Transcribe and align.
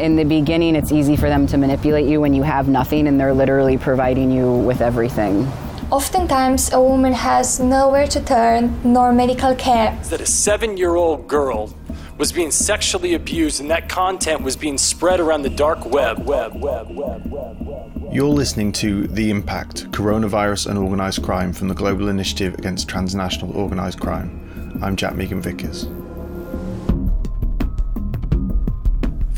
in 0.00 0.16
the 0.16 0.24
beginning, 0.24 0.74
it's 0.74 0.90
easy 0.90 1.14
for 1.14 1.28
them 1.28 1.46
to 1.48 1.58
manipulate 1.58 2.06
you 2.06 2.20
when 2.20 2.34
you 2.34 2.42
have 2.42 2.68
nothing 2.68 3.06
and 3.06 3.20
they're 3.20 3.34
literally 3.34 3.76
providing 3.76 4.30
you 4.30 4.52
with 4.52 4.80
everything. 4.80 5.46
Oftentimes, 5.90 6.72
a 6.72 6.80
woman 6.80 7.12
has 7.12 7.60
nowhere 7.60 8.06
to 8.06 8.20
turn 8.24 8.80
nor 8.82 9.12
medical 9.12 9.54
care. 9.54 9.98
That 10.08 10.20
a 10.20 10.26
seven 10.26 10.76
year 10.76 10.94
old 10.94 11.28
girl 11.28 11.74
was 12.16 12.32
being 12.32 12.50
sexually 12.50 13.14
abused 13.14 13.60
and 13.60 13.70
that 13.70 13.88
content 13.88 14.42
was 14.42 14.56
being 14.56 14.78
spread 14.78 15.20
around 15.20 15.42
the 15.42 15.50
dark 15.50 15.84
web. 15.86 16.26
web, 16.26 16.54
web, 16.54 16.90
web, 16.90 17.30
web, 17.30 17.56
web 17.60 18.12
You're 18.12 18.28
listening 18.28 18.72
to 18.72 19.06
The 19.06 19.30
Impact 19.30 19.90
Coronavirus 19.90 20.68
and 20.68 20.78
Organised 20.78 21.22
Crime 21.22 21.52
from 21.52 21.68
the 21.68 21.74
Global 21.74 22.08
Initiative 22.08 22.54
Against 22.54 22.88
Transnational 22.88 23.56
Organised 23.56 24.00
Crime. 24.00 24.78
I'm 24.82 24.96
Jack 24.96 25.14
Megan 25.16 25.42
Vickers. 25.42 25.88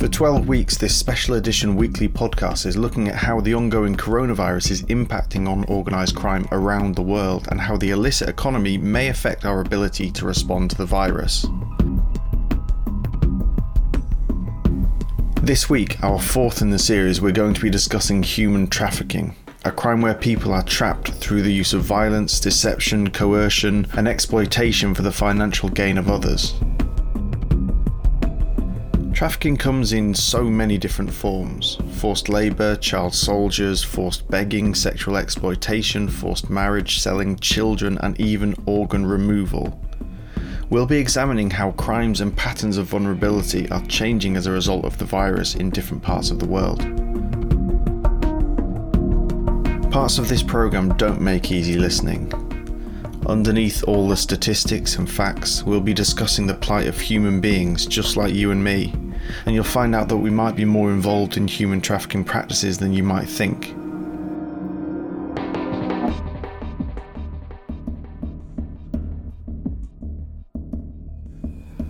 For 0.02 0.08
12 0.08 0.48
weeks, 0.48 0.76
this 0.76 0.96
special 0.96 1.36
edition 1.36 1.76
weekly 1.76 2.08
podcast 2.08 2.66
is 2.66 2.76
looking 2.76 3.06
at 3.06 3.14
how 3.14 3.40
the 3.40 3.54
ongoing 3.54 3.94
coronavirus 3.94 4.72
is 4.72 4.82
impacting 4.86 5.48
on 5.48 5.64
organised 5.66 6.16
crime 6.16 6.44
around 6.50 6.96
the 6.96 7.02
world 7.02 7.46
and 7.52 7.60
how 7.60 7.76
the 7.76 7.90
illicit 7.90 8.28
economy 8.28 8.76
may 8.76 9.06
affect 9.06 9.44
our 9.44 9.60
ability 9.60 10.10
to 10.10 10.26
respond 10.26 10.70
to 10.70 10.76
the 10.76 10.84
virus. 10.84 11.46
This 15.40 15.70
week, 15.70 16.02
our 16.02 16.20
fourth 16.20 16.62
in 16.62 16.70
the 16.70 16.80
series, 16.80 17.20
we're 17.20 17.30
going 17.30 17.54
to 17.54 17.62
be 17.62 17.70
discussing 17.70 18.24
human 18.24 18.66
trafficking, 18.66 19.36
a 19.64 19.70
crime 19.70 20.00
where 20.00 20.14
people 20.14 20.52
are 20.52 20.64
trapped 20.64 21.12
through 21.12 21.42
the 21.42 21.54
use 21.54 21.74
of 21.74 21.82
violence, 21.82 22.40
deception, 22.40 23.08
coercion, 23.10 23.86
and 23.96 24.08
exploitation 24.08 24.94
for 24.94 25.02
the 25.02 25.12
financial 25.12 25.68
gain 25.68 25.96
of 25.96 26.10
others. 26.10 26.54
Trafficking 29.22 29.56
comes 29.56 29.92
in 29.92 30.14
so 30.14 30.42
many 30.42 30.76
different 30.76 31.12
forms 31.12 31.78
forced 31.92 32.28
labour, 32.28 32.74
child 32.74 33.14
soldiers, 33.14 33.80
forced 33.80 34.28
begging, 34.28 34.74
sexual 34.74 35.16
exploitation, 35.16 36.08
forced 36.08 36.50
marriage, 36.50 36.98
selling 36.98 37.36
children, 37.36 37.98
and 37.98 38.20
even 38.20 38.56
organ 38.66 39.06
removal. 39.06 39.80
We'll 40.70 40.86
be 40.86 40.96
examining 40.96 41.50
how 41.50 41.70
crimes 41.70 42.20
and 42.20 42.36
patterns 42.36 42.78
of 42.78 42.86
vulnerability 42.86 43.70
are 43.70 43.86
changing 43.86 44.36
as 44.36 44.48
a 44.48 44.50
result 44.50 44.84
of 44.84 44.98
the 44.98 45.04
virus 45.04 45.54
in 45.54 45.70
different 45.70 46.02
parts 46.02 46.32
of 46.32 46.40
the 46.40 46.48
world. 46.48 46.80
Parts 49.92 50.18
of 50.18 50.28
this 50.28 50.42
programme 50.42 50.96
don't 50.96 51.20
make 51.20 51.52
easy 51.52 51.76
listening. 51.76 52.41
Underneath 53.26 53.84
all 53.84 54.08
the 54.08 54.16
statistics 54.16 54.96
and 54.96 55.10
facts, 55.10 55.62
we'll 55.62 55.80
be 55.80 55.94
discussing 55.94 56.46
the 56.46 56.54
plight 56.54 56.88
of 56.88 57.00
human 57.00 57.40
beings 57.40 57.86
just 57.86 58.16
like 58.16 58.34
you 58.34 58.50
and 58.50 58.62
me 58.62 58.92
and 59.46 59.54
you'll 59.54 59.64
find 59.64 59.94
out 59.94 60.08
that 60.08 60.16
we 60.16 60.30
might 60.30 60.56
be 60.56 60.64
more 60.64 60.90
involved 60.90 61.36
in 61.36 61.46
human 61.46 61.80
trafficking 61.80 62.24
practices 62.24 62.78
than 62.78 62.92
you 62.92 63.02
might 63.02 63.28
think. 63.28 63.74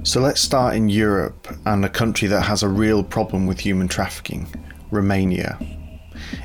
So 0.05 0.21
let's 0.21 0.41
start 0.41 0.75
in 0.75 0.89
Europe 0.89 1.49
and 1.65 1.85
a 1.85 1.89
country 1.89 2.29
that 2.29 2.43
has 2.43 2.63
a 2.63 2.69
real 2.69 3.03
problem 3.03 3.47
with 3.47 3.61
human 3.61 3.89
trafficking 3.89 4.47
Romania. 4.91 5.59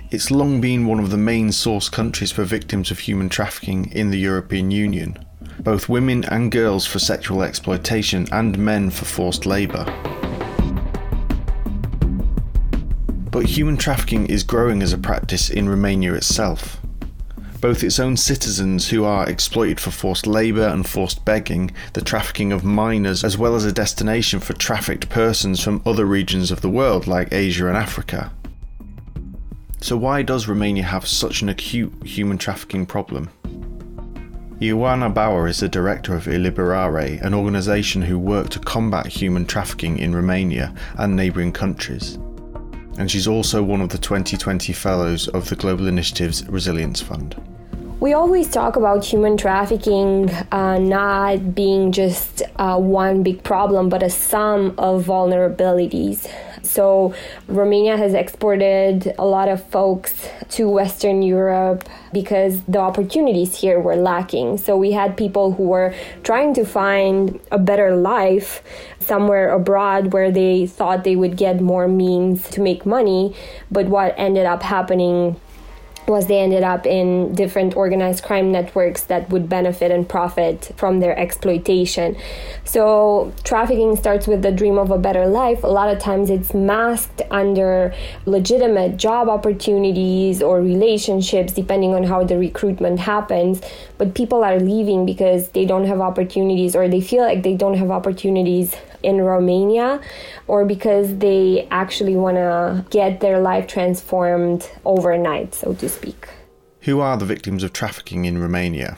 It's 0.10 0.32
long 0.32 0.62
been 0.62 0.88
one 0.88 1.00
of 1.00 1.10
the 1.10 1.18
main 1.18 1.52
source 1.52 1.90
countries 1.90 2.32
for 2.32 2.46
victims 2.46 2.92
of 2.92 3.00
human 3.00 3.28
trafficking 3.28 3.92
in 3.92 4.10
the 4.10 4.18
European 4.18 4.72
Union, 4.72 5.18
both 5.60 5.90
women 5.90 6.24
and 6.24 6.50
girls 6.50 6.86
for 6.86 6.98
sexual 6.98 7.44
exploitation 7.44 8.26
and 8.32 8.58
men 8.58 8.90
for 8.90 9.04
forced 9.04 9.46
labour. 9.46 9.84
But 13.32 13.48
human 13.48 13.76
trafficking 13.76 14.28
is 14.28 14.44
growing 14.44 14.82
as 14.82 14.94
a 14.94 14.98
practice 14.98 15.50
in 15.50 15.68
Romania 15.68 16.14
itself. 16.14 16.80
Both 17.60 17.84
its 17.84 18.00
own 18.00 18.16
citizens 18.16 18.88
who 18.88 19.04
are 19.04 19.30
exploited 19.30 19.78
for 19.78 19.92
forced 19.92 20.26
labour 20.26 20.70
and 20.70 20.88
forced 20.88 21.26
begging, 21.26 21.72
the 21.92 22.02
trafficking 22.02 22.54
of 22.54 22.64
minors, 22.64 23.26
as 23.26 23.38
well 23.38 23.56
as 23.56 23.66
a 23.66 23.74
destination 23.74 24.40
for 24.40 24.54
trafficked 24.54 25.10
persons 25.10 25.62
from 25.62 25.82
other 25.86 26.06
regions 26.06 26.50
of 26.50 26.62
the 26.62 26.70
world 26.70 27.08
like 27.08 27.34
Asia 27.34 27.68
and 27.68 27.76
Africa. 27.76 28.32
So, 29.80 29.96
why 29.96 30.24
does 30.24 30.48
Romania 30.48 30.84
have 30.84 31.08
such 31.08 31.42
an 31.42 31.50
acute 31.50 31.94
human 32.04 32.38
trafficking 32.38 32.86
problem? 32.86 33.30
Ioana 34.60 35.14
Bauer 35.14 35.48
is 35.48 35.60
the 35.60 35.70
director 35.70 36.16
of 36.16 36.26
Eliberare, 36.26 37.22
an 37.22 37.34
organisation 37.34 38.02
who 38.02 38.18
work 38.18 38.50
to 38.50 38.60
combat 38.60 39.06
human 39.06 39.46
trafficking 39.46 40.00
in 40.00 40.16
Romania 40.16 40.74
and 40.98 41.16
neighbouring 41.16 41.52
countries 41.52 42.18
and 42.98 43.12
she's 43.12 43.28
also 43.28 43.64
one 43.64 43.82
of 43.82 43.90
the 43.90 43.98
2020 43.98 44.74
Fellows 44.74 45.28
of 45.30 45.50
the 45.50 45.56
Global 45.56 45.88
Initiatives 45.88 46.48
Resilience 46.48 47.00
Fund. 47.02 47.36
We 48.00 48.14
always 48.14 48.50
talk 48.50 48.76
about 48.76 49.06
human 49.06 49.38
trafficking 49.38 50.30
uh, 50.52 50.78
not 50.80 51.56
being 51.56 51.92
just 51.92 52.44
uh, 52.58 52.78
one 52.78 53.24
big 53.24 53.44
problem, 53.44 53.90
but 53.90 54.04
a 54.04 54.10
sum 54.10 54.76
of 54.78 55.06
vulnerabilities. 55.06 56.32
So, 56.70 57.14
Romania 57.48 57.98
has 57.98 58.14
exported 58.14 59.14
a 59.18 59.26
lot 59.26 59.50
of 59.50 59.64
folks 59.64 60.30
to 60.50 60.70
Western 60.70 61.22
Europe 61.22 61.88
because 62.14 62.62
the 62.64 62.80
opportunities 62.80 63.56
here 63.56 63.80
were 63.80 63.96
lacking. 63.96 64.58
So, 64.58 64.78
we 64.78 64.92
had 64.92 65.18
people 65.18 65.54
who 65.54 65.64
were 65.64 65.94
trying 66.24 66.54
to 66.56 66.66
find 66.66 67.40
a 67.52 67.58
better 67.58 67.96
life 67.96 68.62
somewhere 69.00 69.50
abroad 69.50 70.14
where 70.14 70.32
they 70.32 70.68
thought 70.68 71.04
they 71.04 71.16
would 71.16 71.38
get 71.38 71.62
more 71.62 71.88
means 71.88 72.50
to 72.52 72.62
make 72.62 72.86
money. 72.86 73.36
But 73.72 73.88
what 73.88 74.14
ended 74.18 74.46
up 74.46 74.64
happening 74.64 75.40
was 76.08 76.28
they 76.28 76.40
ended 76.40 76.64
up 76.64 76.86
in 76.86 77.34
different 77.36 77.76
organized 77.76 78.24
crime 78.24 78.52
networks 78.52 79.04
that 79.04 79.30
would 79.30 79.50
benefit 79.50 79.92
and 79.92 80.08
profit 80.08 80.72
from 80.78 81.00
their 81.00 81.18
exploitation. 81.18 82.16
So, 82.64 83.34
trafficking 83.44 83.96
starts 83.98 84.26
with 84.26 84.42
the 84.42 84.52
dream 84.52 84.78
of 84.78 84.90
a 84.90 84.98
better 84.98 85.28
life. 85.28 85.64
A 85.64 85.68
lot 85.68 85.90
of 85.90 86.00
times 86.00 86.30
it's 86.30 86.54
masked 86.54 87.22
under 87.30 87.94
legitimate 88.26 88.98
job 88.98 89.28
opportunities 89.28 90.42
or 90.42 90.62
relationships, 90.62 91.54
depending 91.54 91.94
on 91.94 92.04
how 92.04 92.24
the 92.24 92.38
recruitment 92.38 93.00
happens. 93.00 93.62
But 93.98 94.14
people 94.14 94.44
are 94.44 94.60
leaving 94.60 95.06
because 95.06 95.50
they 95.50 95.66
don't 95.66 95.86
have 95.86 96.00
opportunities 96.00 96.76
or 96.76 96.88
they 96.88 97.02
feel 97.02 97.24
like 97.24 97.44
they 97.44 97.56
don't 97.56 97.76
have 97.76 97.92
opportunities 97.92 98.76
in 99.04 99.22
Romania 99.22 100.02
or 100.48 100.66
because 100.66 101.18
they 101.18 101.68
actually 101.72 102.16
want 102.16 102.38
to 102.38 102.86
get 102.90 103.20
their 103.20 103.40
life 103.40 103.68
transformed 103.68 104.70
overnight, 104.86 105.54
so 105.54 105.74
to 105.76 105.90
speak. 105.90 106.28
Who 106.82 107.00
are 107.00 107.18
the 107.18 107.26
victims 107.26 107.64
of 107.64 107.74
trafficking 107.74 108.26
in 108.26 108.38
Romania? 108.38 108.98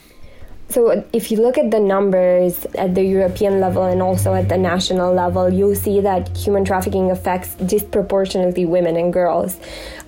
So, 0.70 1.04
if 1.14 1.32
you 1.32 1.42
look 1.42 1.58
at 1.58 1.72
the 1.72 1.80
numbers 1.80 2.66
at 2.78 2.94
the 2.94 3.04
European 3.04 3.60
level 3.60 3.86
and 3.86 4.04
also 4.04 4.36
at 4.36 4.50
the 4.50 4.58
national 4.58 5.12
level, 5.12 5.52
you'll 5.52 5.74
see 5.76 6.00
that 6.02 6.38
human 6.38 6.64
trafficking 6.64 7.10
affects 7.10 7.56
disproportionately 7.56 8.66
women 8.68 8.96
and 8.96 9.12
girls. 9.12 9.60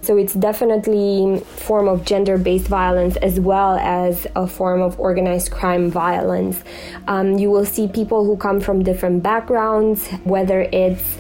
So, 0.03 0.17
it's 0.17 0.35
definitely 0.35 1.38
a 1.38 1.39
form 1.39 1.88
of 1.88 2.05
gender-based 2.05 2.67
violence 2.67 3.16
as 3.17 3.39
well 3.39 3.77
as 3.77 4.27
a 4.35 4.45
form 4.45 4.81
of 4.83 5.00
organized 5.00 5.51
crime 5.51 5.89
violence. 5.89 6.63
Um, 7.07 7.39
you 7.39 7.50
will 7.50 7.66
see 7.66 7.88
people 7.88 8.23
who 8.23 8.38
come 8.38 8.59
from 8.59 8.83
different 8.83 9.23
backgrounds, 9.23 10.07
whether 10.25 10.61
it's 10.71 11.17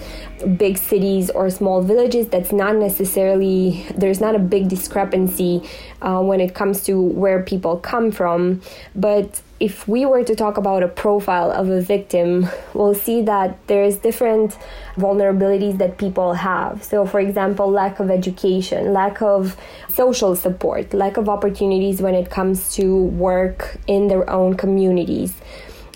big 0.57 0.77
cities 0.77 1.29
or 1.29 1.49
small 1.49 1.81
villages 1.81 2.27
that's 2.27 2.51
not 2.51 2.75
necessarily 2.75 3.85
there's 3.95 4.19
not 4.19 4.35
a 4.35 4.39
big 4.39 4.67
discrepancy 4.69 5.61
uh, 6.01 6.21
when 6.21 6.41
it 6.41 6.53
comes 6.55 6.83
to 6.83 6.99
where 7.01 7.43
people 7.43 7.77
come 7.77 8.11
from. 8.11 8.61
But 8.95 9.41
if 9.59 9.87
we 9.87 10.05
were 10.05 10.23
to 10.23 10.35
talk 10.35 10.57
about 10.57 10.81
a 10.81 10.87
profile 10.87 11.51
of 11.51 11.69
a 11.69 11.81
victim 11.81 12.47
we'll 12.73 12.95
see 12.95 13.21
that 13.21 13.57
there's 13.67 13.97
different 13.97 14.57
vulnerabilities 14.95 15.77
that 15.77 15.97
people 15.97 16.33
have. 16.33 16.83
So 16.83 17.05
for 17.05 17.19
example 17.19 17.69
lack 17.69 17.99
of 17.99 18.09
education 18.09 18.93
lack 18.93 19.21
of 19.21 19.55
social 19.89 20.35
support 20.35 20.93
lack 20.93 21.17
of 21.17 21.29
opportunities 21.29 22.01
when 22.01 22.15
it 22.15 22.29
comes 22.29 22.73
to 22.75 23.03
work 23.03 23.77
in 23.87 24.07
their 24.07 24.29
own 24.29 24.55
communities. 24.55 25.33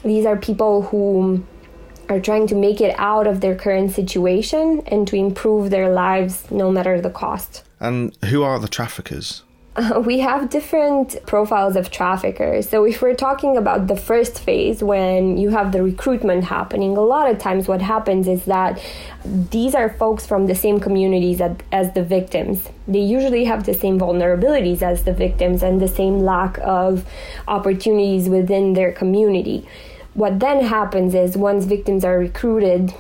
These 0.04 0.28
are 0.28 0.38
people 0.38 0.84
who 0.84 1.44
are 2.10 2.20
trying 2.20 2.48
to 2.48 2.56
make 2.56 2.82
it 2.82 2.96
out 2.98 3.28
of 3.28 3.42
their 3.42 3.56
current 3.56 3.92
situation 3.92 4.82
and 4.88 5.08
to 5.08 5.16
improve 5.16 5.70
their 5.70 5.90
lives 5.90 6.50
no 6.52 6.72
matter 6.72 7.02
the 7.02 7.10
cost. 7.10 7.64
And 7.80 8.16
who 8.26 8.44
are 8.44 8.60
the 8.60 8.68
traffickers? 8.68 9.44
Uh, 9.76 10.02
we 10.06 10.20
have 10.20 10.50
different 10.50 11.18
profiles 11.26 11.76
of 11.76 11.92
traffickers. 11.92 12.70
So, 12.70 12.86
if 12.86 13.02
we're 13.02 13.14
talking 13.14 13.58
about 13.58 13.88
the 13.88 13.98
first 13.98 14.40
phase, 14.40 14.82
when 14.82 15.38
you 15.38 15.50
have 15.50 15.74
the 15.74 15.84
recruitment 15.84 16.46
happening, 16.46 16.96
a 16.96 17.02
lot 17.02 17.30
of 17.30 17.40
times 17.40 17.68
what 17.68 17.82
happens 17.82 18.26
is 18.30 18.46
that 18.46 18.82
these 19.26 19.76
are 19.76 19.90
folks 19.90 20.26
from 20.26 20.46
the 20.46 20.56
same 20.56 20.80
communities 20.80 21.42
as, 21.42 21.58
as 21.74 21.94
the 21.94 22.04
victims. 22.04 22.70
They 22.88 23.00
usually 23.02 23.44
have 23.46 23.66
the 23.66 23.74
same 23.74 24.00
vulnerabilities 24.00 24.82
as 24.82 25.04
the 25.04 25.14
victims 25.14 25.62
and 25.62 25.82
the 25.82 25.90
same 25.90 26.20
lack 26.20 26.58
of 26.60 27.06
opportunities 27.46 28.30
within 28.30 28.74
their 28.76 28.94
community 28.94 29.68
what 30.16 30.40
then 30.40 30.64
happens 30.64 31.14
is 31.14 31.38
once 31.38 31.66
victims 31.66 32.04
are 32.04 32.18
recruited 32.18 32.94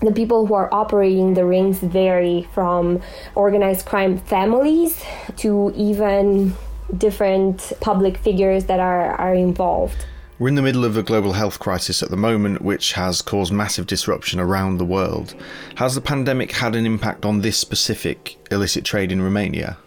the 0.00 0.12
people 0.12 0.46
who 0.46 0.54
are 0.54 0.72
operating 0.72 1.34
the 1.34 1.44
rings 1.44 1.78
vary 1.78 2.48
from 2.54 3.00
organized 3.34 3.84
crime 3.84 4.16
families 4.16 5.02
to 5.36 5.72
even 5.74 6.54
different 6.96 7.72
public 7.80 8.16
figures 8.16 8.66
that 8.66 8.78
are, 8.80 9.12
are 9.16 9.34
involved. 9.34 10.06
We're 10.38 10.48
in 10.48 10.54
the 10.54 10.62
middle 10.62 10.84
of 10.84 10.96
a 10.96 11.02
global 11.02 11.32
health 11.32 11.58
crisis 11.58 12.00
at 12.00 12.10
the 12.10 12.16
moment, 12.16 12.62
which 12.62 12.92
has 12.92 13.22
caused 13.22 13.52
massive 13.52 13.88
disruption 13.88 14.38
around 14.38 14.78
the 14.78 14.84
world. 14.84 15.34
Has 15.74 15.96
the 15.96 16.00
pandemic 16.00 16.52
had 16.52 16.76
an 16.76 16.86
impact 16.86 17.24
on 17.24 17.40
this 17.40 17.58
specific 17.58 18.36
illicit 18.52 18.84
trade 18.84 19.10
in 19.10 19.20
Romania? 19.20 19.78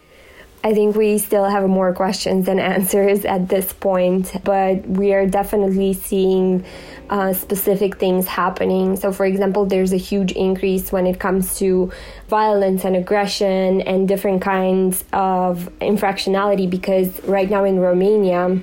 I 0.64 0.74
think 0.74 0.94
we 0.94 1.18
still 1.18 1.44
have 1.44 1.68
more 1.68 1.92
questions 1.92 2.46
than 2.46 2.60
answers 2.60 3.24
at 3.24 3.48
this 3.48 3.72
point, 3.72 4.32
but 4.44 4.86
we 4.86 5.12
are 5.12 5.26
definitely 5.26 5.92
seeing 5.92 6.64
uh, 7.10 7.32
specific 7.32 7.98
things 7.98 8.28
happening. 8.28 8.96
So, 8.96 9.12
for 9.12 9.26
example, 9.26 9.66
there's 9.66 9.92
a 9.92 9.96
huge 9.96 10.32
increase 10.32 10.92
when 10.92 11.06
it 11.06 11.18
comes 11.18 11.58
to 11.58 11.90
violence 12.28 12.84
and 12.84 12.94
aggression 12.94 13.80
and 13.82 14.06
different 14.06 14.40
kinds 14.40 15.04
of 15.12 15.68
infractionality 15.80 16.70
because 16.70 17.22
right 17.24 17.50
now 17.50 17.64
in 17.64 17.80
Romania, 17.80 18.60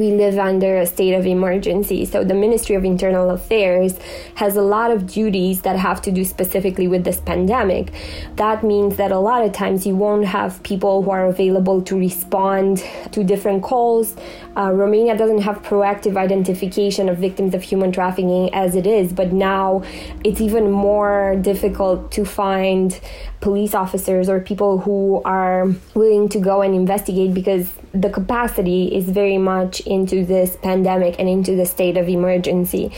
we 0.00 0.12
live 0.12 0.38
under 0.38 0.78
a 0.78 0.86
state 0.86 1.12
of 1.12 1.26
emergency. 1.26 2.06
So 2.06 2.24
the 2.24 2.34
Ministry 2.34 2.74
of 2.74 2.84
Internal 2.86 3.30
Affairs 3.30 3.98
has 4.36 4.56
a 4.56 4.62
lot 4.62 4.90
of 4.90 5.06
duties 5.06 5.60
that 5.60 5.76
have 5.76 6.00
to 6.02 6.10
do 6.10 6.24
specifically 6.24 6.88
with 6.88 7.04
this 7.04 7.18
pandemic. 7.18 7.92
That 8.36 8.64
means 8.64 8.96
that 8.96 9.12
a 9.12 9.18
lot 9.18 9.44
of 9.44 9.52
times 9.52 9.86
you 9.86 9.94
won't 9.94 10.24
have 10.24 10.62
people 10.62 11.02
who 11.02 11.10
are 11.10 11.26
available 11.26 11.82
to 11.82 11.98
respond 11.98 12.82
to 13.12 13.22
different 13.22 13.62
calls. 13.62 14.16
Uh, 14.56 14.72
Romania 14.72 15.16
doesn't 15.16 15.42
have 15.42 15.62
proactive 15.62 16.16
identification 16.16 17.10
of 17.10 17.18
victims 17.18 17.54
of 17.54 17.62
human 17.62 17.92
trafficking 17.92 18.52
as 18.54 18.74
it 18.74 18.86
is, 18.86 19.12
but 19.12 19.32
now 19.32 19.82
it's 20.24 20.40
even 20.40 20.70
more 20.70 21.36
difficult 21.42 22.10
to 22.12 22.24
find 22.24 22.98
police 23.40 23.74
officers 23.74 24.28
or 24.28 24.40
people 24.40 24.78
who 24.78 25.20
are 25.24 25.68
willing 25.94 26.28
to 26.30 26.38
go 26.38 26.62
and 26.62 26.74
investigate 26.74 27.34
because 27.34 27.68
the 27.92 28.10
capacity 28.10 28.94
is 28.94 29.04
very 29.08 29.38
much 29.38 29.80
into 29.80 30.24
this 30.24 30.56
pandemic 30.56 31.16
and 31.18 31.28
into 31.28 31.56
the 31.56 31.66
state 31.66 31.96
of 31.96 32.08
emergency. 32.08 32.92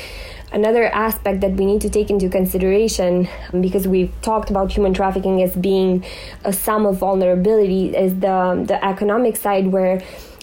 Another 0.53 0.85
aspect 0.85 1.41
that 1.41 1.53
we 1.53 1.65
need 1.65 1.81
to 1.81 1.89
take 1.89 2.11
into 2.11 2.29
consideration, 2.29 3.27
because 3.59 3.89
we've 3.89 4.13
talked 4.21 4.51
about 4.51 4.71
human 4.71 4.93
trafficking 4.93 5.43
as 5.43 5.57
being 5.57 6.05
a 6.45 6.53
sum 6.53 6.85
of 6.85 6.99
vulnerability, 6.99 7.97
is 7.97 8.21
the, 8.21 8.63
the 8.67 8.85
economic 8.85 9.37
side 9.37 9.69
where 9.69 10.03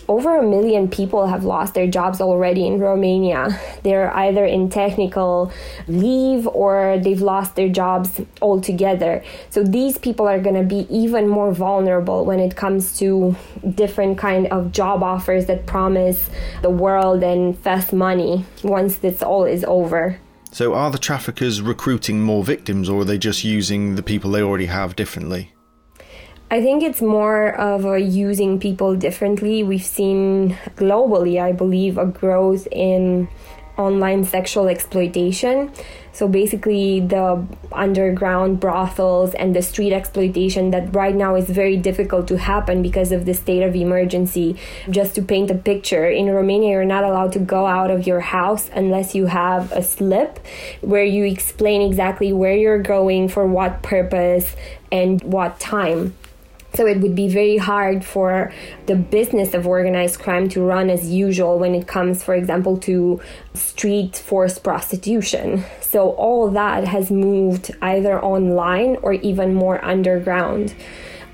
over 0.09 0.37
a 0.37 0.43
million 0.43 0.89
people 0.89 1.27
have 1.27 1.43
lost 1.43 1.75
their 1.75 1.87
jobs 1.87 2.19
already 2.19 2.65
in 2.65 2.79
Romania. 2.79 3.59
They're 3.83 4.11
either 4.13 4.43
in 4.43 4.69
technical 4.69 5.51
leave 5.87 6.47
or 6.47 6.99
they've 7.01 7.21
lost 7.21 7.55
their 7.55 7.69
jobs 7.69 8.19
altogether. 8.41 9.23
So 9.51 9.63
these 9.63 9.99
people 9.99 10.27
are 10.27 10.39
going 10.39 10.55
to 10.55 10.63
be 10.63 10.87
even 10.89 11.27
more 11.27 11.53
vulnerable 11.53 12.25
when 12.25 12.39
it 12.39 12.55
comes 12.55 12.97
to 12.99 13.35
different 13.75 14.17
kind 14.17 14.47
of 14.47 14.71
job 14.71 15.03
offers 15.03 15.45
that 15.45 15.67
promise 15.67 16.29
the 16.63 16.71
world 16.71 17.23
and 17.23 17.57
fast 17.59 17.93
money 17.93 18.45
once 18.63 18.97
this 18.97 19.21
all 19.21 19.45
is 19.45 19.63
over. 19.65 20.19
So 20.51 20.73
are 20.73 20.89
the 20.89 20.97
traffickers 20.97 21.61
recruiting 21.61 22.21
more 22.21 22.43
victims 22.43 22.89
or 22.89 23.01
are 23.01 23.05
they 23.05 23.19
just 23.19 23.43
using 23.43 23.93
the 23.93 24.01
people 24.01 24.31
they 24.31 24.41
already 24.41 24.65
have 24.65 24.95
differently? 24.95 25.53
I 26.51 26.63
think 26.63 26.81
it's 26.81 26.99
more 26.99 27.53
of 27.55 27.85
using 27.99 28.59
people 28.59 28.95
differently. 28.95 29.61
We've 29.61 29.83
seen 29.83 30.57
globally, 30.77 31.39
I 31.39 31.51
believe, 31.51 31.99
a 31.99 32.07
growth 32.07 32.67
in 32.71 33.27
online 33.77 34.23
sexual 34.23 34.67
exploitation. 34.67 35.71
So 36.11 36.27
basically, 36.27 37.01
the 37.01 37.45
underground 37.71 38.59
brothels 38.59 39.35
and 39.35 39.55
the 39.55 39.61
street 39.61 39.93
exploitation 39.93 40.71
that 40.71 40.93
right 40.93 41.13
now 41.13 41.35
is 41.35 41.47
very 41.47 41.77
difficult 41.77 42.27
to 42.29 42.37
happen 42.39 42.81
because 42.81 43.11
of 43.11 43.25
the 43.25 43.35
state 43.35 43.61
of 43.61 43.75
emergency. 43.75 44.57
Just 44.89 45.13
to 45.15 45.21
paint 45.21 45.51
a 45.51 45.55
picture, 45.55 46.09
in 46.09 46.31
Romania, 46.31 46.71
you're 46.71 46.83
not 46.83 47.03
allowed 47.03 47.31
to 47.33 47.39
go 47.39 47.67
out 47.67 47.91
of 47.91 48.07
your 48.07 48.21
house 48.21 48.71
unless 48.73 49.13
you 49.13 49.27
have 49.27 49.71
a 49.71 49.83
slip 49.83 50.39
where 50.81 51.05
you 51.05 51.25
explain 51.25 51.83
exactly 51.83 52.33
where 52.33 52.55
you're 52.55 52.81
going, 52.81 53.29
for 53.29 53.45
what 53.45 53.83
purpose, 53.83 54.55
and 54.91 55.21
what 55.21 55.59
time. 55.59 56.15
So 56.73 56.85
it 56.85 56.99
would 56.99 57.15
be 57.15 57.27
very 57.27 57.57
hard 57.57 58.05
for 58.05 58.53
the 58.85 58.95
business 58.95 59.53
of 59.53 59.67
organized 59.67 60.19
crime 60.19 60.49
to 60.49 60.61
run 60.61 60.89
as 60.89 61.09
usual 61.09 61.57
when 61.57 61.73
it 61.75 61.87
comes, 61.87 62.23
for 62.23 62.35
example, 62.35 62.77
to 62.77 63.19
street 63.53 64.15
forced 64.15 64.63
prostitution. 64.63 65.63
So 65.81 66.11
all 66.11 66.49
that 66.51 66.87
has 66.87 67.09
moved 67.09 67.71
either 67.81 68.23
online 68.23 68.97
or 69.01 69.13
even 69.13 69.55
more 69.55 69.83
underground. 69.83 70.75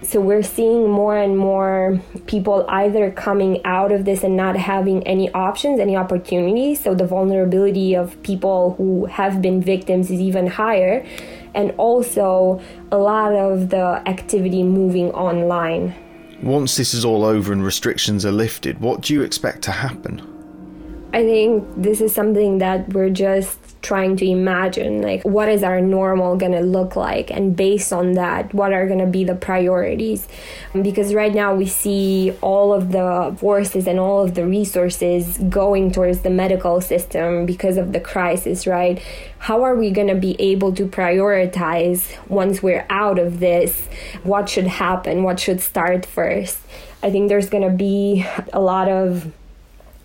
So 0.01 0.21
we're 0.21 0.43
seeing 0.43 0.89
more 0.89 1.17
and 1.17 1.35
more 1.37 1.99
people 2.27 2.65
either 2.69 3.09
coming 3.09 3.65
out 3.65 3.91
of 3.91 4.05
this 4.05 4.23
and 4.23 4.37
not 4.37 4.55
having 4.55 5.05
any 5.07 5.31
options, 5.31 5.79
any 5.79 5.95
opportunities. 5.95 6.83
So 6.83 6.93
the 6.93 7.07
vulnerability 7.07 7.95
of 7.95 8.21
people 8.21 8.75
who 8.77 9.05
have 9.05 9.41
been 9.41 9.61
victims 9.61 10.11
is 10.11 10.19
even 10.21 10.47
higher 10.47 11.03
and 11.55 11.71
also 11.77 12.61
a 12.91 12.97
lot 12.97 13.33
of 13.33 13.69
the 13.69 14.01
activity 14.07 14.61
moving 14.61 15.11
online. 15.11 15.95
Once 16.43 16.75
this 16.75 16.93
is 16.93 17.03
all 17.03 17.23
over 17.23 17.53
and 17.53 17.63
restrictions 17.63 18.25
are 18.25 18.31
lifted, 18.31 18.79
what 18.79 19.01
do 19.01 19.13
you 19.13 19.23
expect 19.23 19.61
to 19.63 19.71
happen? 19.71 20.21
I 21.13 21.23
think 21.23 21.65
this 21.77 22.01
is 22.01 22.13
something 22.13 22.57
that 22.59 22.93
we're 22.93 23.09
just 23.09 23.64
trying 23.85 24.17
to 24.17 24.25
imagine 24.25 25.01
like 25.01 25.23
what 25.23 25.47
is 25.47 25.63
our 25.63 25.79
normal 25.79 26.35
going 26.35 26.51
to 26.51 26.61
look 26.61 26.95
like? 26.95 27.31
And 27.31 27.55
based 27.55 27.93
on 27.93 28.13
that 28.13 28.53
what 28.53 28.73
are 28.73 28.87
going 28.87 28.99
to 28.99 29.05
be 29.05 29.23
the 29.23 29.35
priorities? 29.35 30.27
Because 30.73 31.13
right 31.13 31.33
now 31.33 31.53
we 31.55 31.67
see 31.67 32.35
all 32.41 32.73
of 32.73 32.91
the 32.91 33.35
forces 33.39 33.87
and 33.87 33.99
all 33.99 34.23
of 34.23 34.33
the 34.33 34.45
resources 34.45 35.37
going 35.49 35.91
towards 35.91 36.21
the 36.21 36.29
medical 36.29 36.81
system 36.81 37.45
because 37.45 37.77
of 37.77 37.93
the 37.93 37.99
crisis 37.99 38.65
right? 38.65 39.01
How 39.39 39.63
are 39.63 39.75
we 39.75 39.91
going 39.91 40.07
to 40.07 40.15
be 40.15 40.35
able 40.39 40.73
to 40.73 40.87
prioritize 40.87 42.17
once 42.27 42.63
we're 42.63 42.85
out 42.89 43.19
of 43.19 43.39
this? 43.39 43.87
What 44.23 44.49
should 44.49 44.67
happen? 44.67 45.23
What 45.23 45.39
should 45.39 45.61
start 45.61 46.05
first? 46.05 46.57
I 47.03 47.11
think 47.11 47.29
there's 47.29 47.49
going 47.49 47.69
to 47.69 47.75
be 47.75 48.25
a 48.51 48.59
lot 48.59 48.89
of 48.89 49.31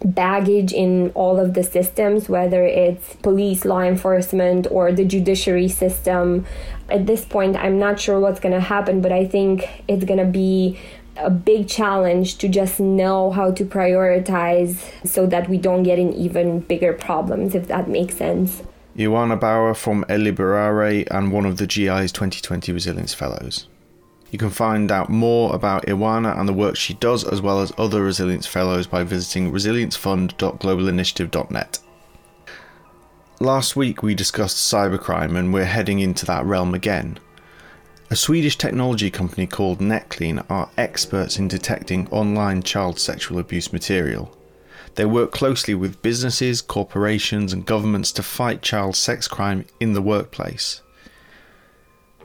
baggage 0.04 0.72
in 0.72 1.10
all 1.14 1.38
of 1.38 1.54
the 1.54 1.62
systems, 1.62 2.28
whether 2.28 2.64
it's 2.64 3.14
police, 3.16 3.64
law 3.64 3.80
enforcement, 3.80 4.66
or 4.70 4.92
the 4.92 5.04
judiciary 5.04 5.68
system. 5.68 6.46
At 6.88 7.06
this 7.06 7.24
point, 7.24 7.56
I'm 7.56 7.78
not 7.78 8.00
sure 8.00 8.18
what's 8.18 8.40
going 8.40 8.54
to 8.54 8.60
happen, 8.60 9.00
but 9.00 9.12
I 9.12 9.26
think 9.26 9.68
it's 9.88 10.04
going 10.04 10.18
to 10.18 10.24
be 10.24 10.78
a 11.16 11.30
big 11.30 11.68
challenge 11.68 12.38
to 12.38 12.48
just 12.48 12.80
know 12.80 13.30
how 13.30 13.50
to 13.52 13.64
prioritize 13.64 14.78
so 15.06 15.26
that 15.26 15.48
we 15.48 15.58
don't 15.58 15.82
get 15.82 15.98
in 15.98 16.12
even 16.14 16.60
bigger 16.60 16.92
problems, 16.92 17.54
if 17.54 17.68
that 17.68 17.88
makes 17.88 18.16
sense. 18.16 18.62
Ioana 18.96 19.38
Bauer 19.38 19.74
from 19.74 20.04
Eliberare 20.08 21.06
and 21.10 21.32
one 21.32 21.46
of 21.46 21.58
the 21.58 21.66
GI's 21.66 22.12
2020 22.12 22.72
Resilience 22.72 23.14
Fellows. 23.14 23.69
You 24.30 24.38
can 24.38 24.50
find 24.50 24.92
out 24.92 25.08
more 25.08 25.54
about 25.54 25.86
Ioana 25.86 26.38
and 26.38 26.46
the 26.48 26.52
work 26.52 26.76
she 26.76 26.94
does, 26.94 27.24
as 27.24 27.40
well 27.40 27.60
as 27.60 27.72
other 27.76 28.02
Resilience 28.02 28.46
Fellows, 28.46 28.86
by 28.86 29.02
visiting 29.02 29.50
resiliencefund.globalinitiative.net. 29.50 31.80
Last 33.40 33.74
week 33.74 34.02
we 34.02 34.14
discussed 34.14 34.72
cybercrime, 34.72 35.36
and 35.36 35.52
we're 35.52 35.64
heading 35.64 35.98
into 35.98 36.24
that 36.26 36.44
realm 36.44 36.74
again. 36.74 37.18
A 38.10 38.16
Swedish 38.16 38.58
technology 38.58 39.10
company 39.10 39.46
called 39.46 39.78
Netclean 39.78 40.44
are 40.50 40.68
experts 40.76 41.38
in 41.38 41.48
detecting 41.48 42.06
online 42.08 42.62
child 42.62 42.98
sexual 42.98 43.38
abuse 43.38 43.72
material. 43.72 44.36
They 44.96 45.04
work 45.04 45.32
closely 45.32 45.74
with 45.74 46.02
businesses, 46.02 46.60
corporations, 46.60 47.52
and 47.52 47.64
governments 47.64 48.10
to 48.12 48.22
fight 48.22 48.62
child 48.62 48.96
sex 48.96 49.28
crime 49.28 49.64
in 49.78 49.92
the 49.92 50.02
workplace. 50.02 50.82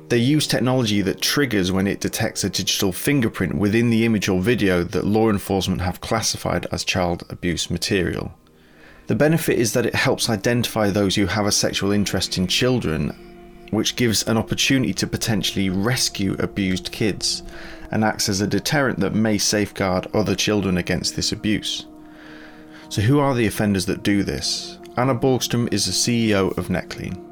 They 0.10 0.18
use 0.18 0.46
technology 0.46 1.02
that 1.02 1.20
triggers 1.20 1.72
when 1.72 1.88
it 1.88 2.00
detects 2.00 2.44
a 2.44 2.50
digital 2.50 2.92
fingerprint 2.92 3.56
within 3.56 3.90
the 3.90 4.06
image 4.06 4.30
or 4.30 4.40
video 4.40 4.84
that 4.84 5.06
law 5.06 5.30
enforcement 5.30 5.82
have 5.82 6.00
classified 6.00 6.68
as 6.72 6.84
child 6.84 7.24
abuse 7.30 7.72
material. 7.72 8.32
The 9.08 9.16
benefit 9.16 9.58
is 9.58 9.74
that 9.74 9.86
it 9.86 9.96
helps 9.96 10.30
identify 10.30 10.90
those 10.90 11.16
who 11.16 11.26
have 11.26 11.48
a 11.48 11.52
sexual 11.52 11.92
interest 11.92 12.38
in 12.38 12.46
children, 12.46 13.68
which 13.72 13.96
gives 13.96 14.24
an 14.28 14.38
opportunity 14.38 14.94
to 14.94 15.08
potentially 15.08 15.70
rescue 15.70 16.36
abused 16.38 16.92
kids 16.92 17.42
and 17.92 18.04
acts 18.04 18.30
as 18.30 18.42
a 18.42 18.48
deterrent 18.48 19.00
that 19.00 19.16
may 19.16 19.40
safeguard 19.40 20.08
other 20.14 20.36
children 20.36 20.78
against 20.78 21.16
this 21.16 21.32
abuse. 21.32 21.88
So, 22.90 23.02
who 23.02 23.20
are 23.20 23.34
the 23.34 23.48
offenders 23.48 23.88
that 23.88 24.04
do 24.04 24.24
this? 24.24 24.78
Anna 24.98 25.16
Borgström 25.16 25.72
is 25.74 25.86
the 25.86 25.92
CEO 25.92 26.56
of 26.58 26.68
Netclean. 26.68 27.25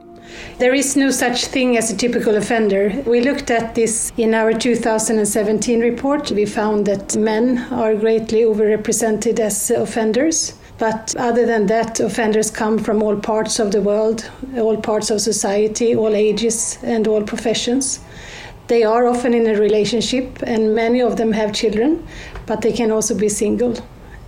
There 0.60 0.74
is 0.74 0.96
no 0.96 1.12
such 1.12 1.46
thing 1.46 1.78
as 1.78 1.92
a 1.92 1.98
typical 1.98 2.36
offender. 2.36 3.04
We 3.06 3.22
looked 3.22 3.52
at 3.52 3.75
this 3.75 4.12
in 4.18 4.34
our 4.34 4.54
2017 4.54 5.80
report. 5.80 6.32
We 6.32 6.46
found 6.46 6.86
that 6.86 7.16
men 7.16 7.60
are 7.72 7.96
greatly 7.96 8.42
overrepresented 8.42 9.40
as 9.40 9.72
offenders. 9.72 10.54
But 10.80 11.16
other 11.18 11.46
than 11.46 11.68
that, 11.68 12.00
offenders 12.00 12.50
come 12.50 12.80
from 12.80 13.04
all 13.04 13.16
parts 13.16 13.60
of 13.60 13.72
the 13.72 13.82
world, 13.82 14.30
all 14.58 14.78
parts 14.78 15.10
of 15.12 15.22
society, 15.22 15.96
all 15.96 16.16
ages, 16.16 16.78
and 16.84 17.08
all 17.08 17.22
professions. 17.24 18.00
They 18.68 18.84
are 18.84 19.08
often 19.08 19.34
in 19.34 19.48
a 19.48 19.60
relationship, 19.60 20.42
and 20.44 20.74
many 20.74 21.02
of 21.02 21.18
them 21.18 21.32
have 21.34 21.54
children, 21.54 22.08
but 22.46 22.62
they 22.62 22.72
can 22.72 22.92
also 22.92 23.16
be 23.18 23.30
single. 23.30 23.75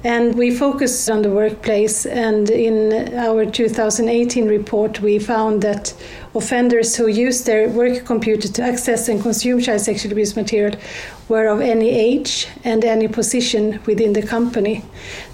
And 0.05 0.35
we 0.35 0.51
focused 0.51 1.09
on 1.09 1.23
the 1.23 1.31
workplace, 1.31 2.05
and 2.05 2.47
in 2.51 3.15
our 3.15 3.43
2018 3.43 4.47
report, 4.47 5.01
we 5.01 5.17
found 5.17 5.63
that 5.63 5.95
offenders 6.35 6.95
who 6.95 7.07
use 7.07 7.43
their 7.43 7.69
work 7.69 8.05
computer 8.05 8.47
to 8.47 8.61
access 8.61 9.09
and 9.09 9.19
consume 9.19 9.61
child 9.61 9.81
sexual 9.81 10.11
abuse 10.11 10.35
material 10.35 10.79
were 11.27 11.47
of 11.47 11.59
any 11.59 11.89
age 11.89 12.47
and 12.63 12.85
any 12.85 13.07
position 13.07 13.79
within 13.87 14.13
the 14.13 14.21
company. 14.21 14.85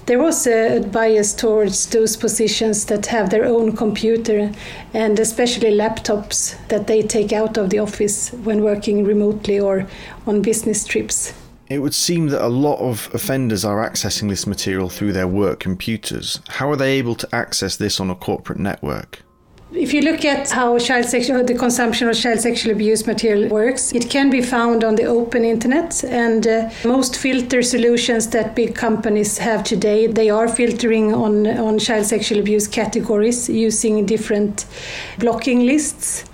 There 0.06 0.20
was 0.20 0.48
a 0.48 0.80
bias 0.80 1.34
towards 1.34 1.88
those 1.88 2.16
positions 2.16 2.86
that 2.86 3.08
have 3.08 3.30
their 3.30 3.44
own 3.44 3.76
computer 3.76 4.54
and 4.94 5.20
especially 5.20 5.72
laptops 5.72 6.56
that 6.70 6.88
they 6.88 7.02
take 7.02 7.34
out 7.34 7.58
of 7.58 7.72
the 7.72 7.80
office 7.80 8.30
when 8.46 8.64
working 8.64 9.04
remotely 9.04 9.60
or 9.60 9.86
on 10.26 10.42
business 10.42 10.86
trips. 10.86 11.34
It 11.72 11.80
would 11.80 11.94
seem 11.94 12.28
that 12.28 12.46
a 12.46 12.50
lot 12.50 12.80
of 12.80 13.10
offenders 13.14 13.64
are 13.64 13.90
accessing 13.90 14.28
this 14.28 14.46
material 14.46 14.90
through 14.90 15.14
their 15.14 15.28
work 15.28 15.62
computers. 15.62 16.42
How 16.50 16.70
are 16.70 16.76
they 16.76 17.00
able 17.00 17.16
to 17.16 17.34
access 17.34 17.78
this 17.78 18.02
on 18.02 18.10
a 18.10 18.16
corporate 18.16 18.60
network? 18.60 19.24
If 19.72 19.94
you 19.94 20.02
look 20.02 20.26
at 20.26 20.50
how 20.50 20.78
child 20.80 21.06
sexual, 21.06 21.46
the 21.46 21.56
consumption 21.56 22.10
of 22.10 22.18
child 22.18 22.42
sexual 22.42 22.74
abuse 22.74 23.08
material 23.08 23.48
works, 23.48 23.94
it 23.94 24.10
can 24.10 24.30
be 24.30 24.42
found 24.42 24.84
on 24.84 24.96
the 24.96 25.06
open 25.06 25.46
internet. 25.46 26.04
And 26.04 26.46
uh, 26.46 26.70
most 26.84 27.16
filter 27.16 27.62
solutions 27.62 28.28
that 28.32 28.54
big 28.54 28.76
companies 28.76 29.38
have 29.38 29.64
today, 29.64 30.08
they 30.08 30.30
are 30.30 30.50
filtering 30.50 31.14
on 31.14 31.48
on 31.48 31.80
child 31.80 32.06
sexual 32.06 32.40
abuse 32.40 32.68
categories 32.68 33.48
using 33.48 34.06
different 34.06 34.66
blocking 35.20 35.66
lists 35.66 36.26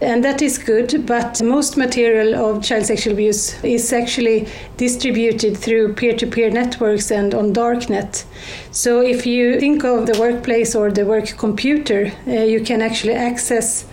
and 0.00 0.24
that 0.24 0.42
is 0.42 0.58
good. 0.58 1.06
But 1.06 1.42
most 1.42 1.76
material 1.76 2.34
of 2.34 2.62
child 2.62 2.86
sexual 2.86 3.12
abuse 3.12 3.62
is 3.62 3.92
actually 3.92 4.48
distributed 4.76 5.56
through 5.56 5.94
peer 5.94 6.16
to 6.16 6.26
peer 6.26 6.50
networks 6.50 7.10
and 7.10 7.34
on 7.34 7.52
darknet. 7.52 8.24
So 8.70 9.00
if 9.00 9.26
you 9.26 9.60
think 9.60 9.84
of 9.84 10.06
the 10.06 10.18
workplace 10.18 10.74
or 10.74 10.90
the 10.90 11.06
work 11.06 11.36
computer, 11.38 12.12
uh, 12.26 12.30
you 12.30 12.60
can 12.60 12.82
actually 12.82 13.14
access 13.14 13.86